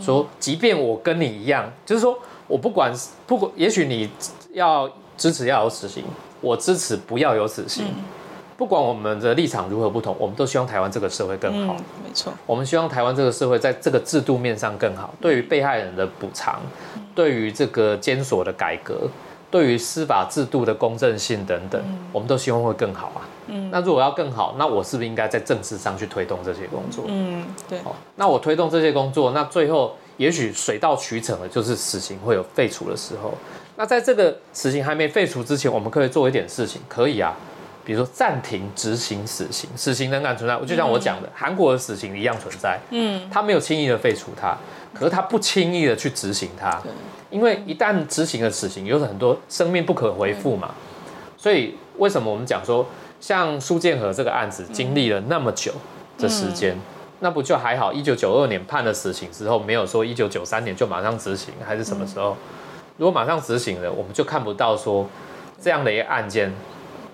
[0.00, 2.92] 说，即便我跟你一样，就是说我不管
[3.26, 4.10] 不管，也许你
[4.52, 6.04] 要支持要有死刑，
[6.40, 7.86] 我支持不要有死刑。
[8.56, 11.74] 不管我们的立场如何不同，我们都希望台湾这个社会更好。
[11.78, 16.60] 嗯，没错，我们希望台湾这个社会在这个制度面上更好，对于被害人的补偿，
[17.14, 19.08] 对于这个监所的改革，
[19.50, 21.82] 对于司法制度的公正性等等，
[22.12, 23.26] 我们都希望会更好啊。
[23.48, 27.04] 嗯，那如果要更好，那我是不是应该在政治上去推动这些工作？
[27.08, 33.34] 嗯对，哦，那我推动这些工作，那最后也许水到渠成的，就是死刑会有废除的时候。
[33.76, 37.34] 那在这个死刑还没废除之前，我们可以做一点事情，可以啊，
[37.90, 40.56] 比如说暂停执行死刑，死刑仍然存在。
[40.56, 44.56] 我就像我讲的，韩国的死刑一样存在，嗯他没有轻易的废除它，
[44.94, 46.92] 可是他不轻易的去执行它对，
[47.30, 50.72] 因为一旦执行了死刑，有很多生命不可回复嘛。
[51.36, 52.86] 所以为什么我们讲说，
[53.20, 55.72] 像苏建和这个案子经历了那么久
[56.16, 56.78] 的时间，
[57.18, 57.92] 那不就还好？
[57.92, 62.36] 一九九二年判了死刑之后，没有说一九九三年就马上执行，还是什么时候？
[62.98, 65.08] 如果马上执行了，我们就看不到说
[65.60, 66.54] 这样的一个案件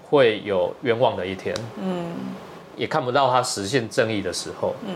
[0.09, 2.07] 会有冤枉的一天，嗯
[2.77, 4.75] 也看不到他实现正义的时候。
[4.87, 4.95] 嗯，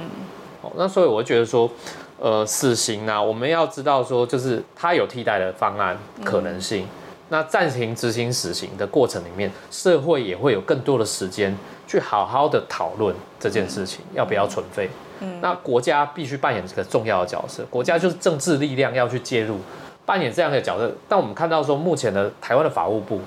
[0.62, 1.70] 哦，那所以我就觉得说，
[2.18, 6.86] 呃，死刑啊，我们要知道说，就是他有替代的方案可能性。
[7.32, 14.90] 那暂停执行死刑的过程里面，社会也会有更多的时间去好好的讨论这件事情、要不要存废。
[15.20, 19.58] 嗯，那国家必须扮演这个重要的角色，国家就是政治力量要去介入，
[20.04, 20.92] 扮演这样的角色。
[21.08, 23.20] 但我们看到说，目前的台湾的法务部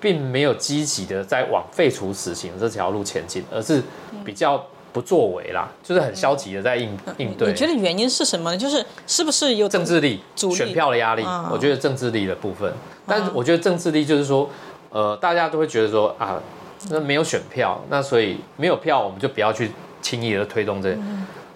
[0.00, 3.82] 并没有积极的在往废除死刑这条路前进，而是
[4.24, 7.48] 比较不作为啦，就是很消极的在应应对。
[7.48, 8.56] 你觉得原因是什么呢？
[8.56, 12.72] 就是是不是有政治力、选票的压力啊，我觉得政治力的部分，
[13.06, 14.48] 但是我觉得政治力就是说，
[14.90, 16.40] 呃，大家都会觉得说啊，
[16.88, 20.96] 那没有选票，那所以没有票，我们就不要去轻易的推动这。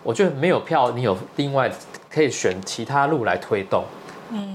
[0.03, 1.73] 我觉得没有票，你有另外
[2.11, 3.83] 可以选其他路来推动，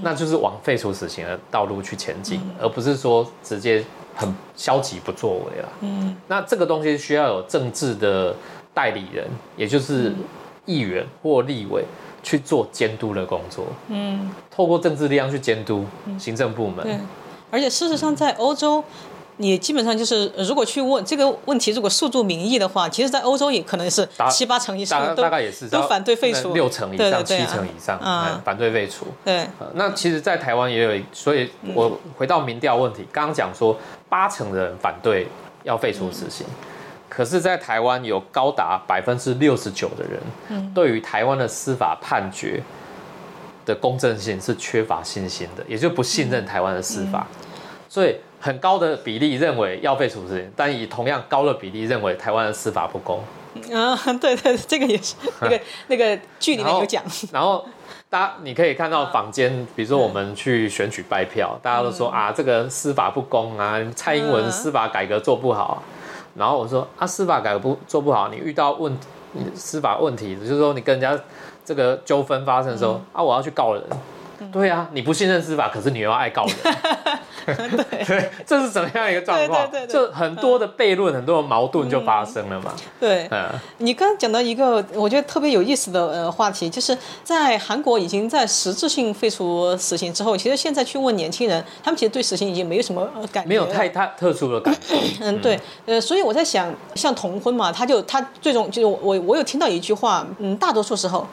[0.02, 5.68] 那就是往废除死刑的道路去前进，而不是说直接很消极不作为了。
[5.80, 6.16] 嗯。
[6.28, 8.34] 那这个东西需要有政治的
[8.72, 9.26] 代理人，
[9.56, 10.14] 也就是
[10.66, 11.84] 议员或立委
[12.22, 14.30] 去做监督的工作，嗯。
[14.50, 15.84] 透过政治力量去监督
[16.18, 16.84] 行政部门。
[16.84, 16.98] 对，
[17.50, 18.82] 而且事实上在欧洲。
[19.40, 29.06] 你基本上就是如果去问这个问题，如果诉诸民意的话，其实，在欧洲也可能是七八成以上都大概也是都反对废除，六成以上、七对对对啊成以上，嗯嗯反对废除。
[29.24, 33.74] 对，呃那其实，在台湾也有，所以我回到民调问题，刚刚讲说
[34.10, 35.26] 八成的人反对
[35.64, 36.46] 要废除死刑，
[37.08, 42.62] 可是，在台湾有高达百分之六十九的人，对于台湾的司法判决
[43.64, 47.26] 的公正性是缺乏信心的，也就不信任台湾的司法，
[47.88, 53.20] 所以很高的比例认为要废除死刑，但以同样高的比例认为台湾的司法不公。
[53.72, 57.66] 啊，对对，这个也是那个 那个剧里面有讲，然后
[58.08, 65.82] 大家你可以看到坊间，比如说我们去选举拜票，大家都说啊，这个司法不公啊，蔡英文嗯司法改革做不好。
[66.36, 68.96] 然后我说啊，司法改革不做不好，你遇到问
[69.32, 71.20] 你司法问题，就是说你跟人家
[71.64, 73.82] 这个纠纷发生的时候、啊，我要去告人。
[74.52, 76.54] 对啊，你不信任司法，可是你又要爱告人。
[77.46, 79.68] 对， 这是怎么样一个状况？
[79.70, 82.72] 对对对对就很多的悖论，很多的矛盾就发生了嘛。
[82.98, 83.26] 对。
[83.30, 94.96] 嗯，你刚刚讲到一个我觉得特别有意思的呃话题，就是在韩国已经在实质性废除死刑之后，其实现在去问年轻人，他们其实对死刑已经没有什么呃感觉了，没有太太特殊的感觉。
[95.20, 101.26] 嗯，对，呃，所以我在想，像同婚嘛，他就他最终就是我我有听到一句话，嗯，大多数时候，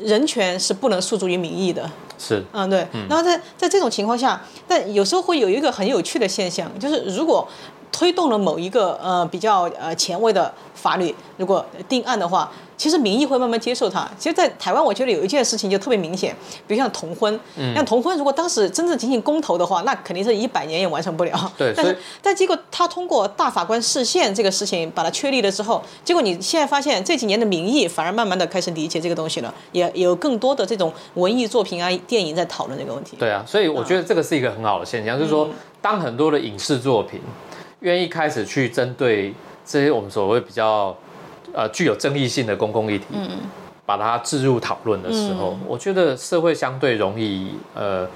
[0.00, 2.86] 人权是不能诉诸于民意的，是，嗯，对。
[3.08, 7.46] 然后在在这种情况下，但有时候会有一个很有趣的现象，就是如果
[7.92, 14.08] 推动了某一个呃比较呃前卫的法律，如果定案的话，其实民意会慢慢接受它。
[14.18, 16.34] 其实，在台湾，我觉得有一件事情就特别明显，
[16.66, 21.52] 比如像同婚，嗯像同婚，如果当时真正进行公投的话，那肯定是一百年也完成不了。
[21.56, 33.16] 对但是但结果他通过大法官释宪这个事情把它确立了之后，结果你现在发现这几年的民意反而慢慢的开始理解这个东西了，也也有更多的这种文艺作品啊、电影在讨论这个问题。
[33.18, 35.48] 对啊，所以我觉得这个是一个很好的现象，就是说，
[35.80, 37.20] 当很多的影视作品
[37.82, 40.96] 愿意开始去针对这些我们所谓比较
[41.52, 43.04] 呃具有争议性的公共议题，
[43.84, 48.08] 把它置入讨论的时候，我觉得社会相对容易呃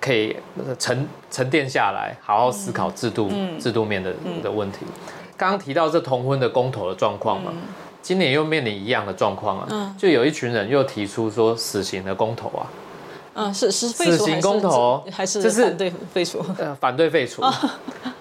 [0.00, 4.12] 可以呃沉沉淀下来，好好思考制度、制度面的
[4.42, 4.80] 的问题。
[5.36, 7.52] 刚刚提到这同婚的公投的状况嘛。
[8.04, 12.68] 今年又面临一样的状况啊，就有一群人又提出说死刑的公投啊，
[13.34, 16.44] 嗯，是是废死刑除还是公投还是就是反对废除？
[16.58, 17.42] 呃，反对废除。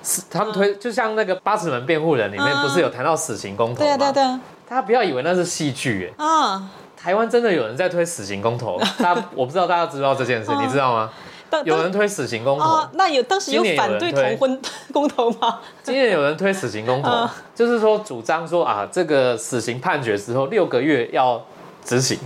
[0.03, 4.11] 是他们推，就像那个八尺门辩护人里面不是有谈到死刑公投对啊对啊？
[4.11, 6.70] 对啊大家不要以为那是戏剧，哎，啊！
[6.97, 8.80] 台湾真的有人在推死刑公投。
[8.97, 11.09] 大家我不知道大家知道这件事，你知道吗？
[11.49, 14.61] 当有人推死刑公投啊，，那有当时有反对同婚
[14.91, 15.59] 公投吗？
[15.84, 21.39] 今年有人推死刑公投嗯，就是说主张说啊，这个死刑判决之后六个月要
[21.86, 22.18] 执行，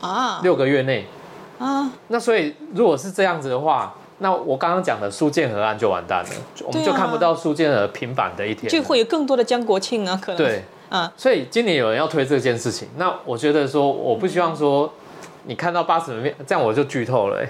[0.00, 1.06] 啊六个月内。
[1.62, 8.64] 啊，那所以如果是这样子的话，那我刚刚讲的苏建和案就完蛋了，就我们就看不到苏建和平反的一天。
[8.64, 8.70] 了。
[8.70, 10.36] 就会有更多的江国庆啊，可能。
[10.36, 14.92] 对，啊，所以今年有人要推这件事情，那我觉得说，我不希望说
[15.44, 17.44] 你看到八十门面，这样我就剧透了、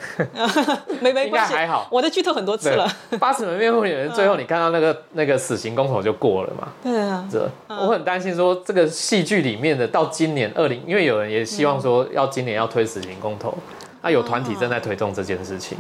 [1.00, 1.86] 没没关系， 还好。
[1.90, 2.90] 我都剧透很多次了。
[3.20, 6.68] 八尺门面会有人最后你看到那个那个死刑公投就过了嘛？
[6.82, 13.54] 对啊，这我很担心说这个戏剧里面的到今年二零，因为有人也希望说要今年要推死刑公投，
[14.03, 15.78] 那有团体正在推动这件事情，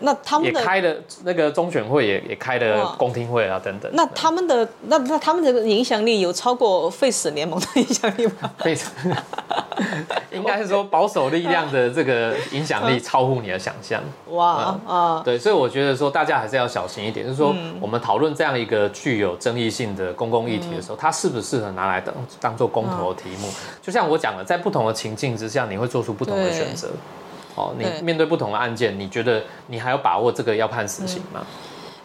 [0.00, 0.94] 那他们的也开了
[1.24, 3.90] 那个中选会也也开了公听会啊等等。
[3.94, 8.50] 那他们的那那他们的影响力有超过废死联盟的影响力吗？
[8.58, 8.90] 非常，
[10.32, 14.02] 应该是说保守力量的这个影响力超乎你的想象。
[14.30, 23.48] 哇啊，对，所以我觉得说大家还是要小心一点，就是说嗯我们讨论这样一个具有争议性的公共议题的时候，它适不适合拿来当当做公投的题目？
[23.80, 26.88] 就像我讲的，在不同的情境之下，你会做出不同的对选择。
[27.54, 31.46] 哦，你面对不同的案件，你觉得你还有把握这个要判死刑吗？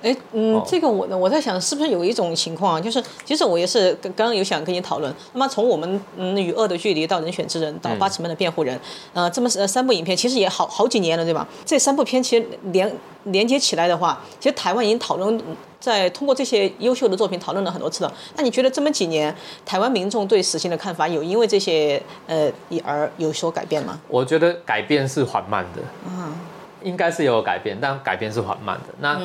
[0.02, 2.82] 哎，嗯哦，这个我呢我在想，是不是有一种情况啊？
[2.82, 5.14] 就是其实我也是刚刚刚有想跟你讨论。
[5.34, 8.80] 那么从我们嗯与恶的距离到人选之人到嗯八尺门的辩护人，
[9.14, 11.48] 呃，这么呃三部影片其实也好好几年了，对吧？
[11.66, 12.92] 这三部片其实连
[13.26, 15.42] 连接起来的话，其实台湾已经讨论。
[15.80, 19.34] 在通过这些优秀的作品讨论了很多次了，那你觉得这么几年
[19.64, 22.52] 台湾民众对死刑的看法有因为这些呃
[22.84, 24.02] 而有所改变吗？
[24.08, 26.34] 我觉得改变是缓慢的，嗯
[26.82, 28.94] 应该是有改变，但改变是缓慢的。
[29.00, 29.22] 那、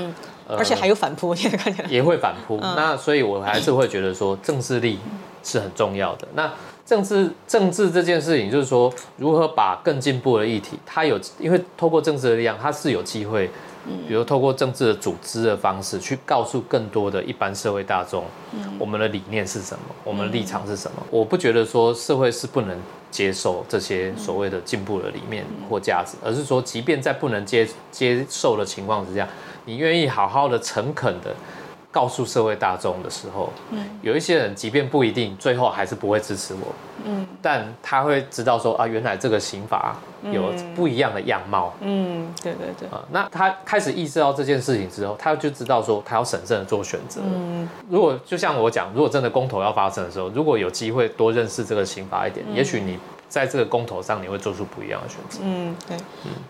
[0.48, 1.88] 呃而且还有反扑，现在看起来。
[1.88, 2.58] 也会反扑。
[2.60, 4.98] 那所以我还是会觉得说，政治力
[5.42, 6.26] 是很重要的。
[6.34, 6.50] 那
[6.84, 13.48] 政治政治这件事情，就是说如何把更进步的议题，它有因为透过政治的力量，它是有机会，
[14.08, 18.24] 比如透过政治的组织的方式，去告诉更多的一般社会大众，
[18.78, 21.02] 我们的理念是什么，我们的立场是什么。
[21.08, 22.76] 我不觉得说社会是不能
[23.10, 29.26] 接受这些所谓的进步的理念或价值，而是说，即便在不能接接受的情况之下，
[29.64, 31.34] 你愿意好好的、诚恳的
[31.90, 47.20] 告诉社会大众的时候，嗯，有一些人即便不一定最后还是不会支持我，嗯，但他会知道说啊，原来这个刑法有不一样的样貌，嗯，对对对，啊，那他开始意识到这件事情之后，他就知道说他要审慎的做选择。
[47.22, 52.98] 嗯，如果就像我讲，如果真的公投要发生的时候，如果有机会多认识这个刑法一点，也许你。
[53.32, 55.38] 在这个公投上，你会做出不一样的选择。
[55.42, 55.96] 嗯，对，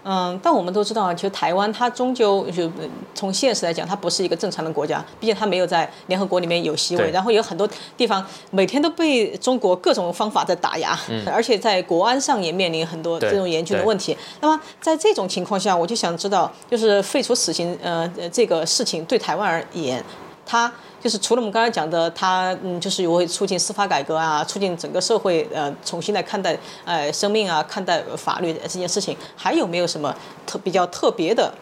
[0.02, 2.68] 嗯，但我们都知道，其实台湾它终究就
[3.14, 14.18] 从现实来讲，它不是一个正常的国家，毕竟它没有在联合国里面有席位，然后有很多地方每天都被中国各种方法在打压，而且在国安上也面临很多这种严峻的问题。
[14.40, 20.04] 那么在这种情况下，我就想知道，就是废除死刑，呃，这个事情对台湾而言，
[20.44, 20.72] 它。
[21.02, 30.14] 就是除了我们刚才讲的，它嗯，就是会促进司法改革啊，促进整个社会呃重新来看待呃生命啊，看待法律这件事情，还有没有什么
[30.46, 31.52] 特比较特别的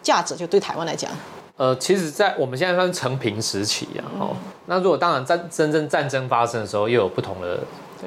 [0.00, 0.36] 价值？
[0.36, 1.10] 就对台湾来讲，
[1.56, 4.36] 呃，其实，在我们现在算成平时期啊，哦，
[4.66, 7.58] 那如果当然战真正战争发生的时候，又有不同的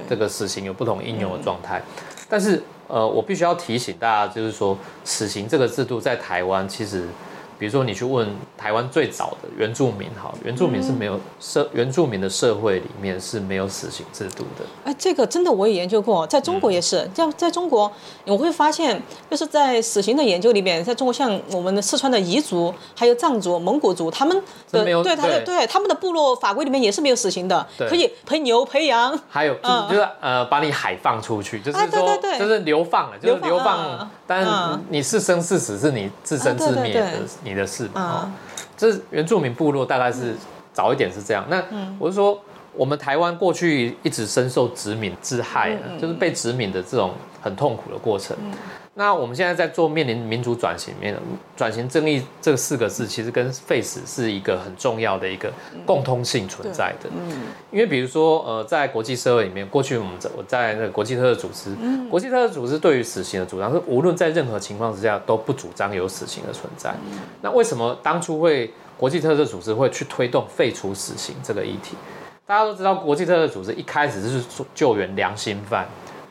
[0.08, 1.82] 这个死刑有不同应用的状态，
[2.30, 7.10] 但是呃，我必须要提醒大家，就是说死刑这个制度在台湾其实。
[7.60, 14.64] 比如说，你去问台湾最早的原住民，哈，原住民是没有社，原住民的社会里面是没有死刑制度的。
[14.84, 17.10] 哎，这个真的我也研究过，在中国也是。
[17.16, 17.92] 在在中国，
[18.26, 24.40] 我会发现，就是在死刑的研究里面，在中国像我们的四川的彝族、还有藏族、蒙古族，他们
[24.72, 29.20] 的对他的对他们的部落法规里面也是没有死刑的，可以陪牛陪羊。
[29.28, 29.56] 还有
[29.90, 37.12] 就是呃，把你海放出去，就是说就是流放了，就是流放，但你是生是死是你自生自灭的。
[37.48, 38.30] 你的事哦，
[38.76, 40.36] 这是原住民部落，大概是
[40.74, 41.46] 早一点是这样。
[41.50, 41.64] 那
[41.98, 42.40] 我是说，
[42.78, 47.12] 我们台湾过去一直深受殖民之害，就是被殖民的这种
[47.42, 48.38] 很痛苦的过程。
[48.94, 51.16] 那我们现在在做面临民主转型面
[51.56, 55.54] 转型正义这四个字，其实跟 face 是一个很重要的一个
[55.86, 57.08] 共通性存在的。
[57.16, 61.76] 嗯，因为比如说呃，在国际社会里面，过去我们在我在那个国际特赦组织，
[62.10, 66.96] 国际特赦组织对于死刑的主张是，无论在任何情况之下都不主张有死刑的存在。
[67.44, 71.96] 那为什么当初会国际特赦组织会去推动废除死刑这个议题？
[72.48, 74.42] 大家都知道，国际特赦组织一开始是
[74.74, 75.86] 救援良心犯。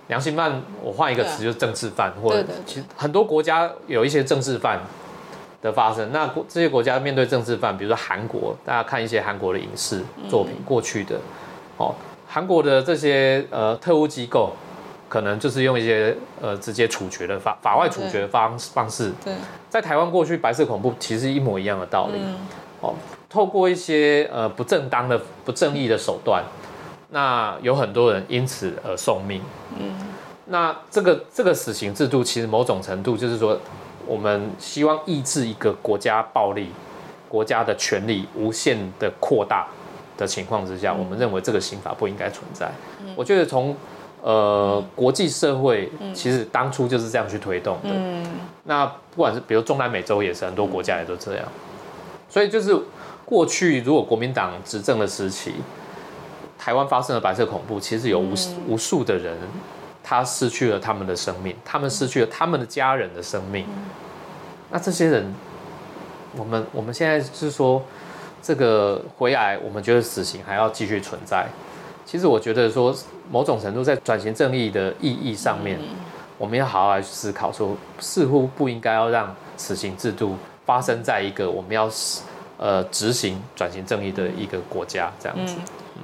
[0.08, 4.80] 良心犯，我换一个词就是政治犯，或者其实很多国家有一些政治犯
[5.60, 6.10] 的发生。
[6.12, 10.00] 那这些国家面对政治犯，比如说韩国，大家看一些韩国的影视
[10.30, 11.20] 作品，过去的
[11.76, 11.94] 哦，
[12.26, 14.52] 韩国的这些呃特务机构，
[15.10, 19.12] 可能就是用一些呃直接处决的法法外处决方方式。
[19.22, 19.34] 对，
[19.68, 22.20] 在台湾过去白色恐怖其实一模一样的道理。
[22.80, 22.94] 哦，
[23.28, 26.42] 透过一些呃不正当的不正义的手段。
[27.10, 29.40] 那有很多人因此而送命。
[29.78, 29.94] 嗯，
[30.46, 33.56] 那这个这个死刑制度，其实某种程度就是说，
[34.06, 36.68] 我们希望抑制一个国家暴力、
[37.28, 39.68] 国家的权力无限的扩大
[40.18, 42.70] 的情况之下，我们认为这个刑法不应该存在。
[43.00, 43.74] 嗯我觉得从
[44.20, 47.90] 呃国际社会，其实当初就是这样去推动的。
[47.90, 48.26] 嗯，
[48.64, 51.44] 那不管是比如中南美洲也是很多国家也都这样，
[52.28, 52.76] 所以就是
[53.26, 55.52] 过去如果国民党执政的时期。
[56.58, 58.32] 台湾发生了白色恐怖，其实有无
[58.66, 59.36] 无数的人，
[60.02, 63.66] 他失去了他们的生命，他们失去了他们的家人的生命。
[64.70, 65.32] 那这些人，
[66.34, 67.80] 我们我们现在是说，
[68.42, 71.46] 这个回来，我们觉得死刑还要继续存在。
[72.06, 72.92] 其实我觉得说，
[73.30, 75.78] 某种程度在转型正义的意义上面，
[76.38, 81.88] 我们要好好来思考，说似乎不应该要让死刑制度发生在一个我们要
[82.58, 85.56] 呃执行转型正义的一个国家这样子。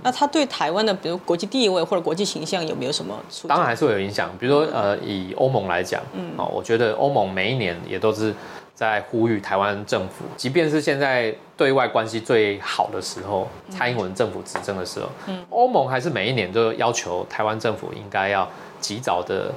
[0.02, 3.14] 那他对台湾的，比如国际地位或者国际形象有没有什么？
[3.46, 4.30] 当然还是会有影响。
[4.40, 8.34] 比如说，呃，以欧盟来讲，嗯，哦，我觉得欧盟每一年也都是
[8.74, 18.48] 在呼吁台湾政府，即便是现在对外关系最好的时候，蔡英文政府执政的时候，嗯，欧盟还是每一年都要求台湾政府应该要
[18.80, 19.52] 及早的，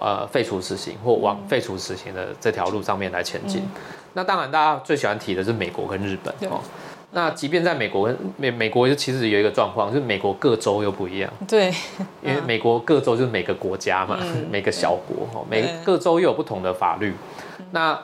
[0.00, 3.62] 呃，废除死刑或往废除死刑的这条路上面来前进。
[4.16, 6.58] 那当然，大家最喜欢提的是美国跟日本哦。
[7.12, 11.30] 那即便在美国，美美国其实有一个状况，就是美国各州又不一样。
[11.46, 11.66] 对，
[12.22, 14.18] 因为美国各州就是每个国家嘛，
[14.50, 17.12] 每个小国哈，每各州又有不同的法律。
[17.72, 17.98] 那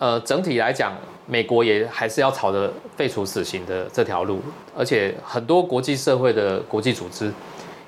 [0.00, 0.92] 呃，整体来讲，
[1.26, 4.42] 美国也还是要朝着废除死刑的这条路，
[4.76, 7.32] 而且很多国际社会的国际组织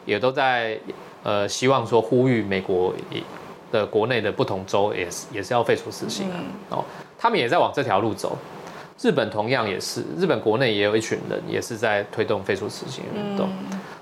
[0.06, 0.78] 也都在
[1.24, 2.94] 呃希望说呼吁美国
[3.70, 6.30] 的国内的不同州也是也是要废除死刑
[6.70, 6.84] 哦，
[7.18, 8.36] 他们也在往这条路走。
[9.00, 13.48] 日本同样也是，日本国内也有一群人也是在推动废除死刑运动。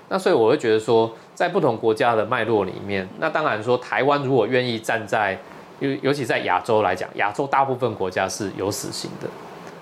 [0.09, 5.37] 那所以我会觉得说，在不同国家的脉络里面，那当然说台湾如果愿意站在，
[5.79, 9.27] 尤尤其在亚洲来讲，亚洲大部分国家是有死刑的。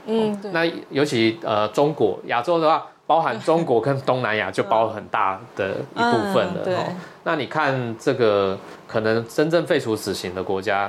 [0.07, 6.61] 嗯，对，那尤其呃中国亚洲的话，包含中国跟东南亚就包很大的一部分了。
[6.65, 6.83] 嗯哦
[7.27, 8.55] 那你看这个
[8.87, 10.87] 可能真正废除死刑的国家，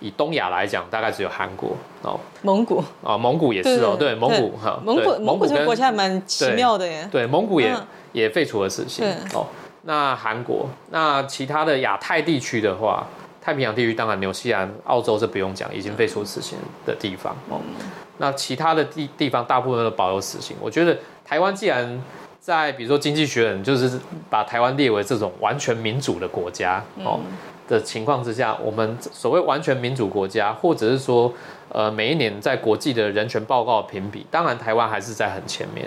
[0.00, 1.70] 以东亚来讲，大概只有韩国
[2.02, 7.08] 哦，蒙古，啊蒙古也是哦，对蒙古哈，蒙古对蒙古这个国家还蛮奇妙的耶。
[7.10, 9.46] 对，蒙古也、嗯也废除了死刑哦。
[9.82, 13.06] 那韩国，那其他的亚太地区的话，
[13.40, 17.60] 太平洋地区当然纽西兰、澳洲是不用讲，已经废除死刑的地方哦。
[18.18, 20.56] 那其他的地地方大部分都保有死刑。
[20.60, 20.96] 我觉得
[21.28, 22.02] 台湾既然
[22.40, 24.00] 在比如说经济学人就是
[24.30, 27.20] 把台湾列为这种完全民主的国家哦
[27.68, 31.30] 的情况之下，我们所谓完全民主国家，或者是说
[31.68, 35.86] 呃每一年在国际的人权报告评比，当然台湾还是在很前面。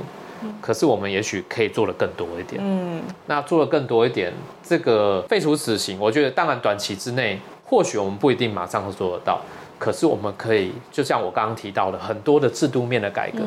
[0.59, 2.61] 可是我们也许可以做的更多一点。
[2.63, 4.31] 嗯，那做的更多一点，
[4.63, 9.39] 这个废除死刑，我觉得当然短期之内，或许我们不一定马上会做得到。
[9.81, 13.39] 可是我们可以，就像我刚刚提到的，很多的制度面的改革，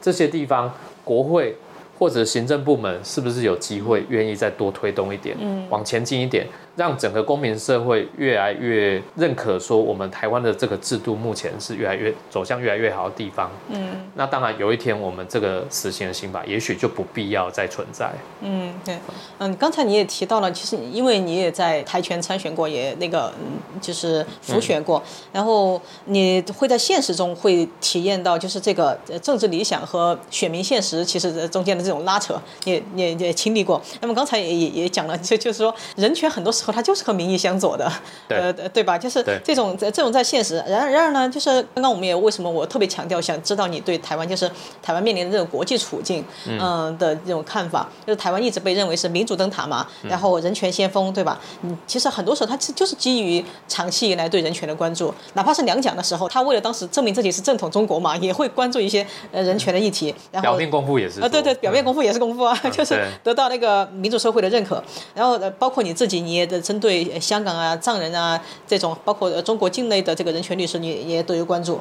[0.00, 0.72] 这些地方
[1.02, 1.56] 国会
[1.98, 5.36] 或者行政部门是不是有机会愿意再多推动一点，
[5.68, 13.50] 往前进一点，让整个公民社会越来越认可说我们台湾的这个制度目前是越来越走向越来越好的地方。
[13.68, 18.10] 嗯，那当然有一天我们这个死刑的刑法也许就不必要再存在。
[18.40, 18.98] 嗯，对，
[19.38, 25.02] 嗯，刚才你也提到了，其实因为你也在台拳参选过，也那个嗯就是辅选过，
[25.32, 33.80] 然后你会在现实中会体验到，就是这个呃政治理想和选民现实其实中间的这种拉扯，也也也经历过。
[34.00, 37.90] 那么刚才也也也讲了，就就是说人权很多时候它就是和民意相左的，
[38.28, 38.98] 对呃对吧？
[38.98, 44.50] 就是这种这种在现实，然而然而呢，就是刚刚我们也为什么我特别强调，想知道你对台湾就是
[44.82, 51.40] 台湾面临的这种国际处境，嗯、的这种看法，就是台湾一直被认为是民主灯塔嘛，然后人权先锋，对吧？
[51.62, 64.82] 嗯，其实很多时候它是就是基于长期以来对人权的关注，哪怕是两蒋的时候，他为了当时证明自己是正统中国嘛，也会关注一些呃人权的议题，然后表面功夫也是啊，对对，表面功夫也是功夫啊，就是得到那个民主社会的认可。
[65.14, 71.80] 然后呃，包括你自己，你也的针对呃香港啊、藏人啊这种，包括呃中国境内的这个人权律师，你也也都有关注。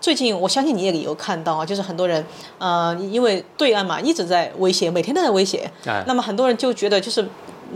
[0.00, 2.24] 最近我相信你也有看到啊，就是很多人，
[2.58, 7.22] 呃，因为对岸嘛一直在威胁，每天都在威胁，哎那么很多人就觉得就是，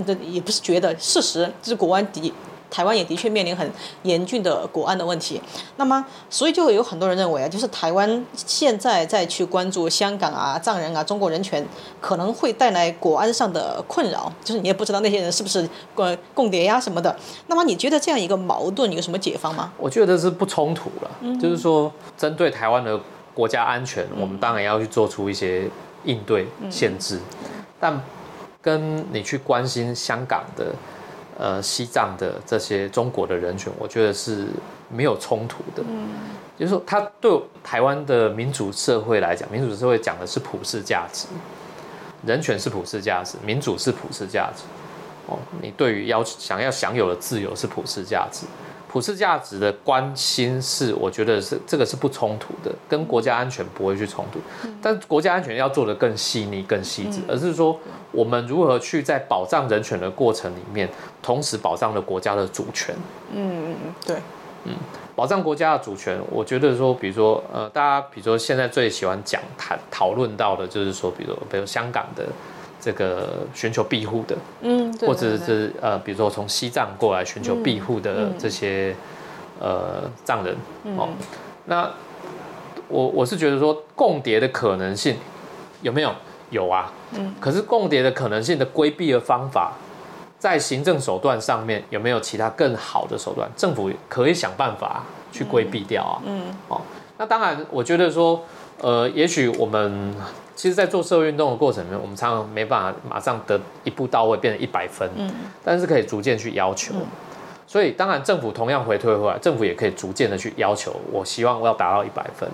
[0.07, 2.33] 的也不是觉得，事实就是国安敌。
[2.71, 3.71] 台湾也的确面临很
[4.03, 5.41] 严峻的国安的问题，
[5.77, 11.65] 那么所以就有很多人认为啊，就是台湾现在再去关注香港啊、藏人啊、中国人权，
[12.01, 17.17] 可能会带来国安上的困扰，就是你也不知道那些人是不是呃共谍呀什么的。
[17.47, 19.73] 那么你觉得这样一个矛盾有什么解方吗？
[19.79, 21.11] 我觉得是不冲突了，
[21.41, 22.99] 就是说针对台湾的
[23.33, 25.69] 国家安全，我们当然要去做出一些
[26.05, 27.21] 应对限制，
[27.79, 28.01] 但
[28.61, 30.75] 跟你去关心香港的、
[31.39, 34.49] 呃西藏的这些中国的人权，我觉得是
[34.89, 35.83] 没有冲突的。
[35.87, 36.09] 嗯
[36.59, 41.27] 就是说，他对台湾的民主社会来讲，民主社会讲的是普世价值，
[42.25, 44.63] 人权是普世价值，民主是普世价值。
[45.27, 48.47] 哦，你对于要想要享有的自由是普世价值，
[48.89, 54.39] 普世价值的关心是，我觉得是这个是不冲突的，跟国家安全不会去冲突。
[54.81, 57.79] 但国家安全要做得更细腻、更细致，而是说
[58.13, 60.89] 我们如何去在保障人权的过程里面，
[61.21, 62.95] 同时保障了国家的主权。
[63.33, 64.17] 嗯嗯嗯，对，
[64.65, 64.73] 嗯
[65.15, 72.27] 保障国家的主权，我觉得说，比如说，呃，大家比如说现在最喜欢讲谈讨论到的，就是说，比如比如香港的
[72.81, 78.95] 这个寻求庇护的，嗯，对或者是呃，比如说从西藏过来寻求庇护的这些、
[79.61, 80.55] 呃藏人
[80.97, 81.09] 哦，
[81.65, 81.91] 那
[82.89, 85.17] 我我是觉得说共谍的可能性
[85.83, 86.13] 有没有？
[86.51, 89.73] 有啊，嗯，可是共谍的可能性的规避的方法，
[90.39, 93.51] 在行政手段上面有没有其他更好的手段？
[93.57, 95.03] 政府可以想办法
[95.33, 96.81] 去规避掉啊，嗯，哦，
[97.19, 98.45] 那当然，我觉得说，
[98.81, 100.15] 呃，也许我们
[100.57, 105.31] 其实，在做社会运动的过程里面，我们常常没办法马上得一步到位变成一百分，嗯，
[105.63, 106.95] 但是可以逐渐去要求。
[107.67, 112.49] 所以，当然，政府同样回退回来，政府也可以逐渐的去要求，我希望我要达到一百分，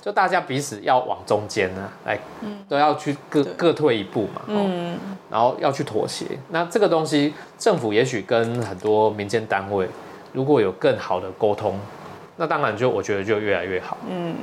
[0.00, 2.18] 就大家彼此要往中间呢，来，
[2.68, 4.96] 都要去各各退一步嘛，嗯，
[5.30, 6.26] 然后要去妥协。
[6.50, 9.88] 那这个东西，政府也许跟很多民间单位
[10.32, 11.78] 如果有更好的沟通，
[12.36, 14.34] 那当然就我觉得就越来越好，嗯，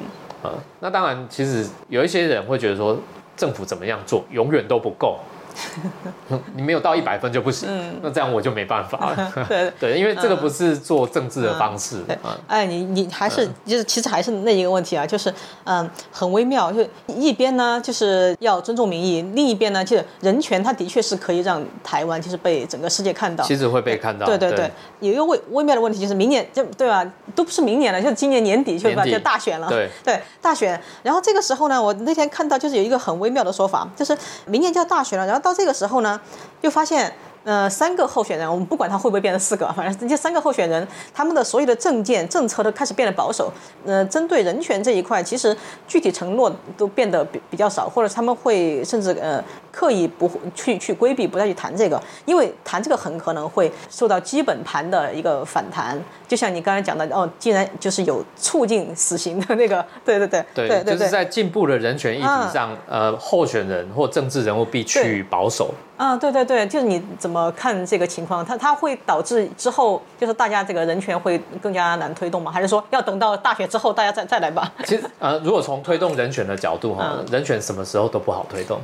[0.42, 2.98] 啊，那当然，其实有一些人会觉得说，
[3.36, 5.20] 政府怎么样做永远都不够，
[6.56, 9.34] 你没有到一百分就不行，嗯那这样我就没办法了。
[9.48, 12.38] 对 对，因为这个不是做政治的方式对啊。
[12.48, 15.34] 哎，你你还是就是其实还是那一个问题啊，就是
[15.64, 23.44] 嗯很微妙，就一边呢就是要尊重民意，另一边呢就是人权，它的确是可以让台湾就是被整个世界看到。
[23.44, 24.26] 其实会被看到。
[24.26, 27.06] 对对对，有一个微微妙的问题就是明年就对吧？
[27.36, 29.06] 都不是明年了，就是今年年底就吧？
[29.06, 29.68] 就大选了。
[29.70, 30.80] 对对，大选。
[31.04, 36.20] 然后这个时候呢，我那天看到就是有一个很微妙的说法，就是明年就要大选了，然后到这个时候呢，
[36.62, 37.14] 又发现。
[37.46, 43.52] 呃，三个候选人，我们不管他会不会变成四个，反正这三个候选人，他们的所有的政见、政策都开始变得保守。
[43.86, 45.56] 呃，针对人权这一块，其实
[45.88, 55.98] 具体承诺都变得比比较少，或者他们会甚至呃刻意不去去规避，不再去谈这个，因为谈这个很可能会受到基本盘的一个反弹。
[56.28, 65.74] 就像你刚才讲的，哦，既然就是有促进死刑的那个， 对对对对对对，就是在进步的人权议题上，呃，候选人或政治人物必须保守。
[66.00, 68.44] 啊，对对对，就是你怎么看这个情况？
[68.46, 72.50] 它它会导致之后就是大家这个人权会更加难推动吗？
[72.50, 74.72] 还是说要等到大选之后大家再再来吧？
[74.86, 78.80] 其实呃，如果从推动人权的角度哈，人权什么时候都不好推动。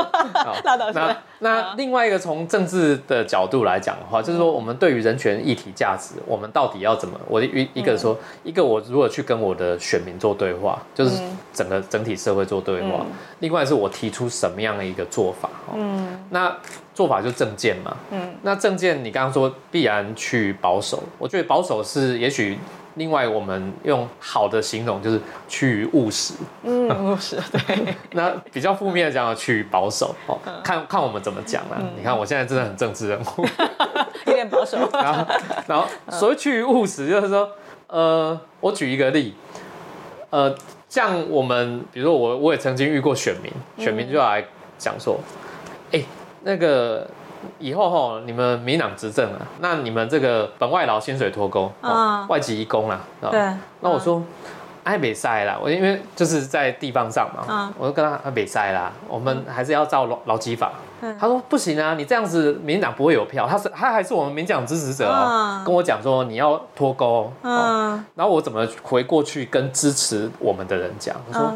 [0.64, 0.98] 那倒是。
[1.44, 7.20] 那那另外一个从政治的角度来讲的话，就是说我们对于人权议题价值，我们到底要怎么？
[7.28, 11.22] 我一一个说，一个我如果去跟我的选民做对话，就是
[11.52, 13.04] 整个整体社会做对话；
[13.40, 15.50] 另外是我提出什么样的一个做法。
[15.74, 16.56] 嗯，那
[16.94, 17.94] 做法就政见嘛。
[18.10, 22.58] 嗯，那政见你刚刚说必然去保守，我觉得保守是也许。
[22.94, 26.34] 另外，我们用好的形容就是趋于务实。
[26.62, 27.94] 嗯，务实对。
[28.12, 30.14] 那比较负面的讲，趋于保守。
[30.26, 31.76] 哦，看看我们怎么讲啦。
[31.96, 33.46] 你看我现在真的很政治人物，
[34.26, 34.78] 有点保守。
[34.92, 35.26] 然后，
[35.66, 37.50] 然后所谓趋于务实，就是说，
[37.88, 39.34] 呃，我举一个例，
[40.30, 40.54] 呃，
[40.88, 43.52] 像我们，比如说我，我也曾经遇过选民，
[43.84, 44.44] 选民就来
[44.78, 45.18] 讲说，
[45.92, 46.02] 哎，
[46.42, 47.06] 那个。
[47.58, 51.70] 以后吼，你们民党执政啊，那你们这个本外劳薪水脱钩，
[52.28, 53.40] 外籍移工啦，对。
[53.80, 54.22] 那我说，
[54.82, 60.72] 哎，没塞啦，我因为就是在地方上嘛，我就跟他，没塞啦，我们还是要照劳劳基法。
[61.20, 67.30] 他说不行啊，你这样子民党不会有票，他是他还是我们民党支持者哦，跟我讲说你要脱钩。
[67.42, 68.04] 嗯。
[68.14, 71.14] 然后我怎么回过去跟支持我们的人讲？
[71.28, 71.52] 我说，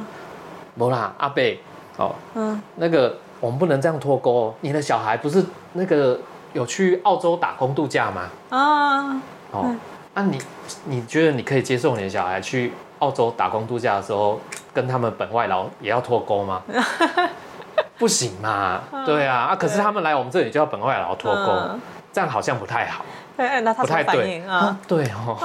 [0.76, 1.61] 不啦，阿贝，
[1.97, 3.14] 哦，嗯，那个。
[3.41, 4.55] 我们不能这样脱钩。
[4.61, 6.18] 你的小孩不是那个
[6.53, 8.28] 有去澳洲打工度假吗？
[8.51, 9.20] 啊，
[9.53, 9.74] 哦，
[10.14, 10.39] 那你
[10.84, 14.41] 你觉得你可以接受你的小孩去澳洲打工度假的时候，
[14.74, 16.62] 跟他们本外劳也要脱钩吗？
[17.99, 21.78] 不行嘛，对啊，啊，可是他们来我们这里就要本外劳脱钩，
[22.12, 23.05] 这样好像不太好。
[23.36, 25.36] 对，那他不太对啊，对哦。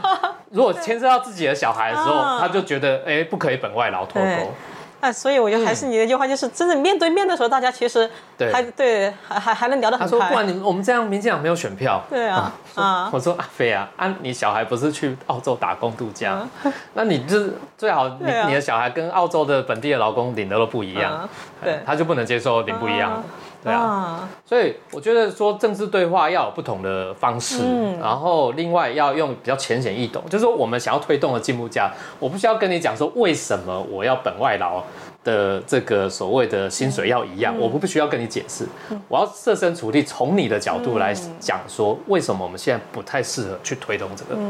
[0.50, 4.52] 如果牵涉到自己的小孩的时候，他就觉得哎，不可以本外劳脱钩。
[5.02, 8.08] 哎，所以我觉得还是你那句话，就是真正面对面的时候，大家其实
[8.52, 10.10] 还对，还还还能聊得很开。
[10.10, 16.46] 他说：“不然你我们这样，民进党没有选票。”对啊，啊，我说阿飞啊，啊，你小孩不是去澳洲打工度假，
[16.94, 21.28] 那你就是最好，你你的小孩跟澳洲的本地的劳工领的都不一样，
[21.60, 23.24] 对，他就不能接受领不一样。
[23.62, 27.62] 对啊，所以我觉得说政治对话要有不同的方式，
[28.00, 34.82] 然后另外要用比较浅显易懂，就是说我们想要推动的进步价，我不需要跟你讲说为什么我要本外劳
[35.22, 38.66] 的这个所谓的薪水要一样，我不必须要跟你解释，
[39.08, 44.40] 我要设身处地从你的角度来讲说为什么我们现在不太适合去推动这个。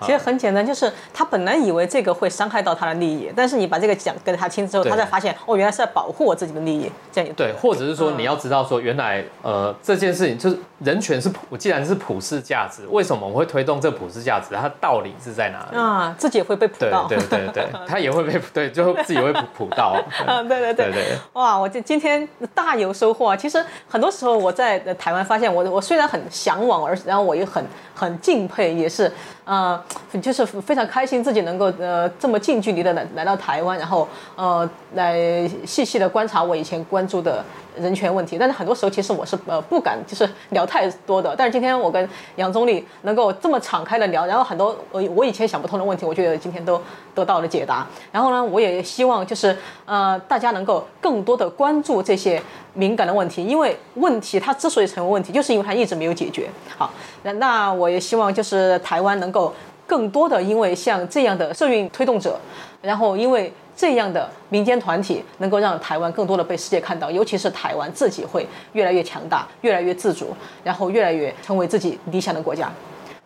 [0.00, 6.90] 其实很简单，就是他本来以为这个会伤害到他的利益，但是你把这个讲给他听之后，他才发现哦，原来是在保护我自己的利益。
[7.12, 14.54] 这样对，或者是说你要知道说，原来呃这件事情就是人权是普，既然是普世价值，为什么我们会推动这普世价值？
[14.54, 16.14] 它道理是在哪里啊？
[16.18, 19.96] 自己也会被普到，对对对对，他 也会被对，就自己会普普到。
[20.26, 21.04] 嗯，对对对对。
[21.32, 23.36] 哇，我今今天大有收获啊！
[23.36, 29.10] 其实很多时候我在台湾发现，我我虽然很向往，而然后我也很很敬佩，也是。
[29.46, 29.80] 呃，
[30.20, 37.44] 就是非常开心自己能够呃这么近距离的来来到台湾，然后呃来细细的观察我以前关注的。
[37.78, 41.34] 人权问题，但是很多时候其实我是呃不敢就是聊太多的。
[41.36, 46.80] 但是今天我跟杨总理能够这么敞开的聊，然后很多我我以前想不通的问题，我觉得今天都
[47.14, 47.86] 得到了解答。
[48.10, 56.48] 然后呢，我也希望就是呃大家能够更多的关注这些敏感的问题，因为问题它之所以成为问题，就是因为它一直没有解决。
[56.78, 56.90] 好，
[57.24, 59.52] 那那我也希望就是台湾能够
[59.86, 62.38] 更多的因为像这样的社运推动者，
[62.82, 63.52] 然后因为。
[63.78, 70.34] 这样的民间团体能够让台湾更多的被世界看到，尤其是台湾自己会越来越强大，越来越自主，
[70.64, 72.72] 然后越来越成为自己理想的国家。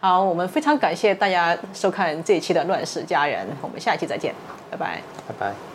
[0.00, 4.34] 好，我们非常感谢大家收看这一期的《乱世佳人》，我们下一期再见，
[4.72, 5.69] 拜拜，拜拜。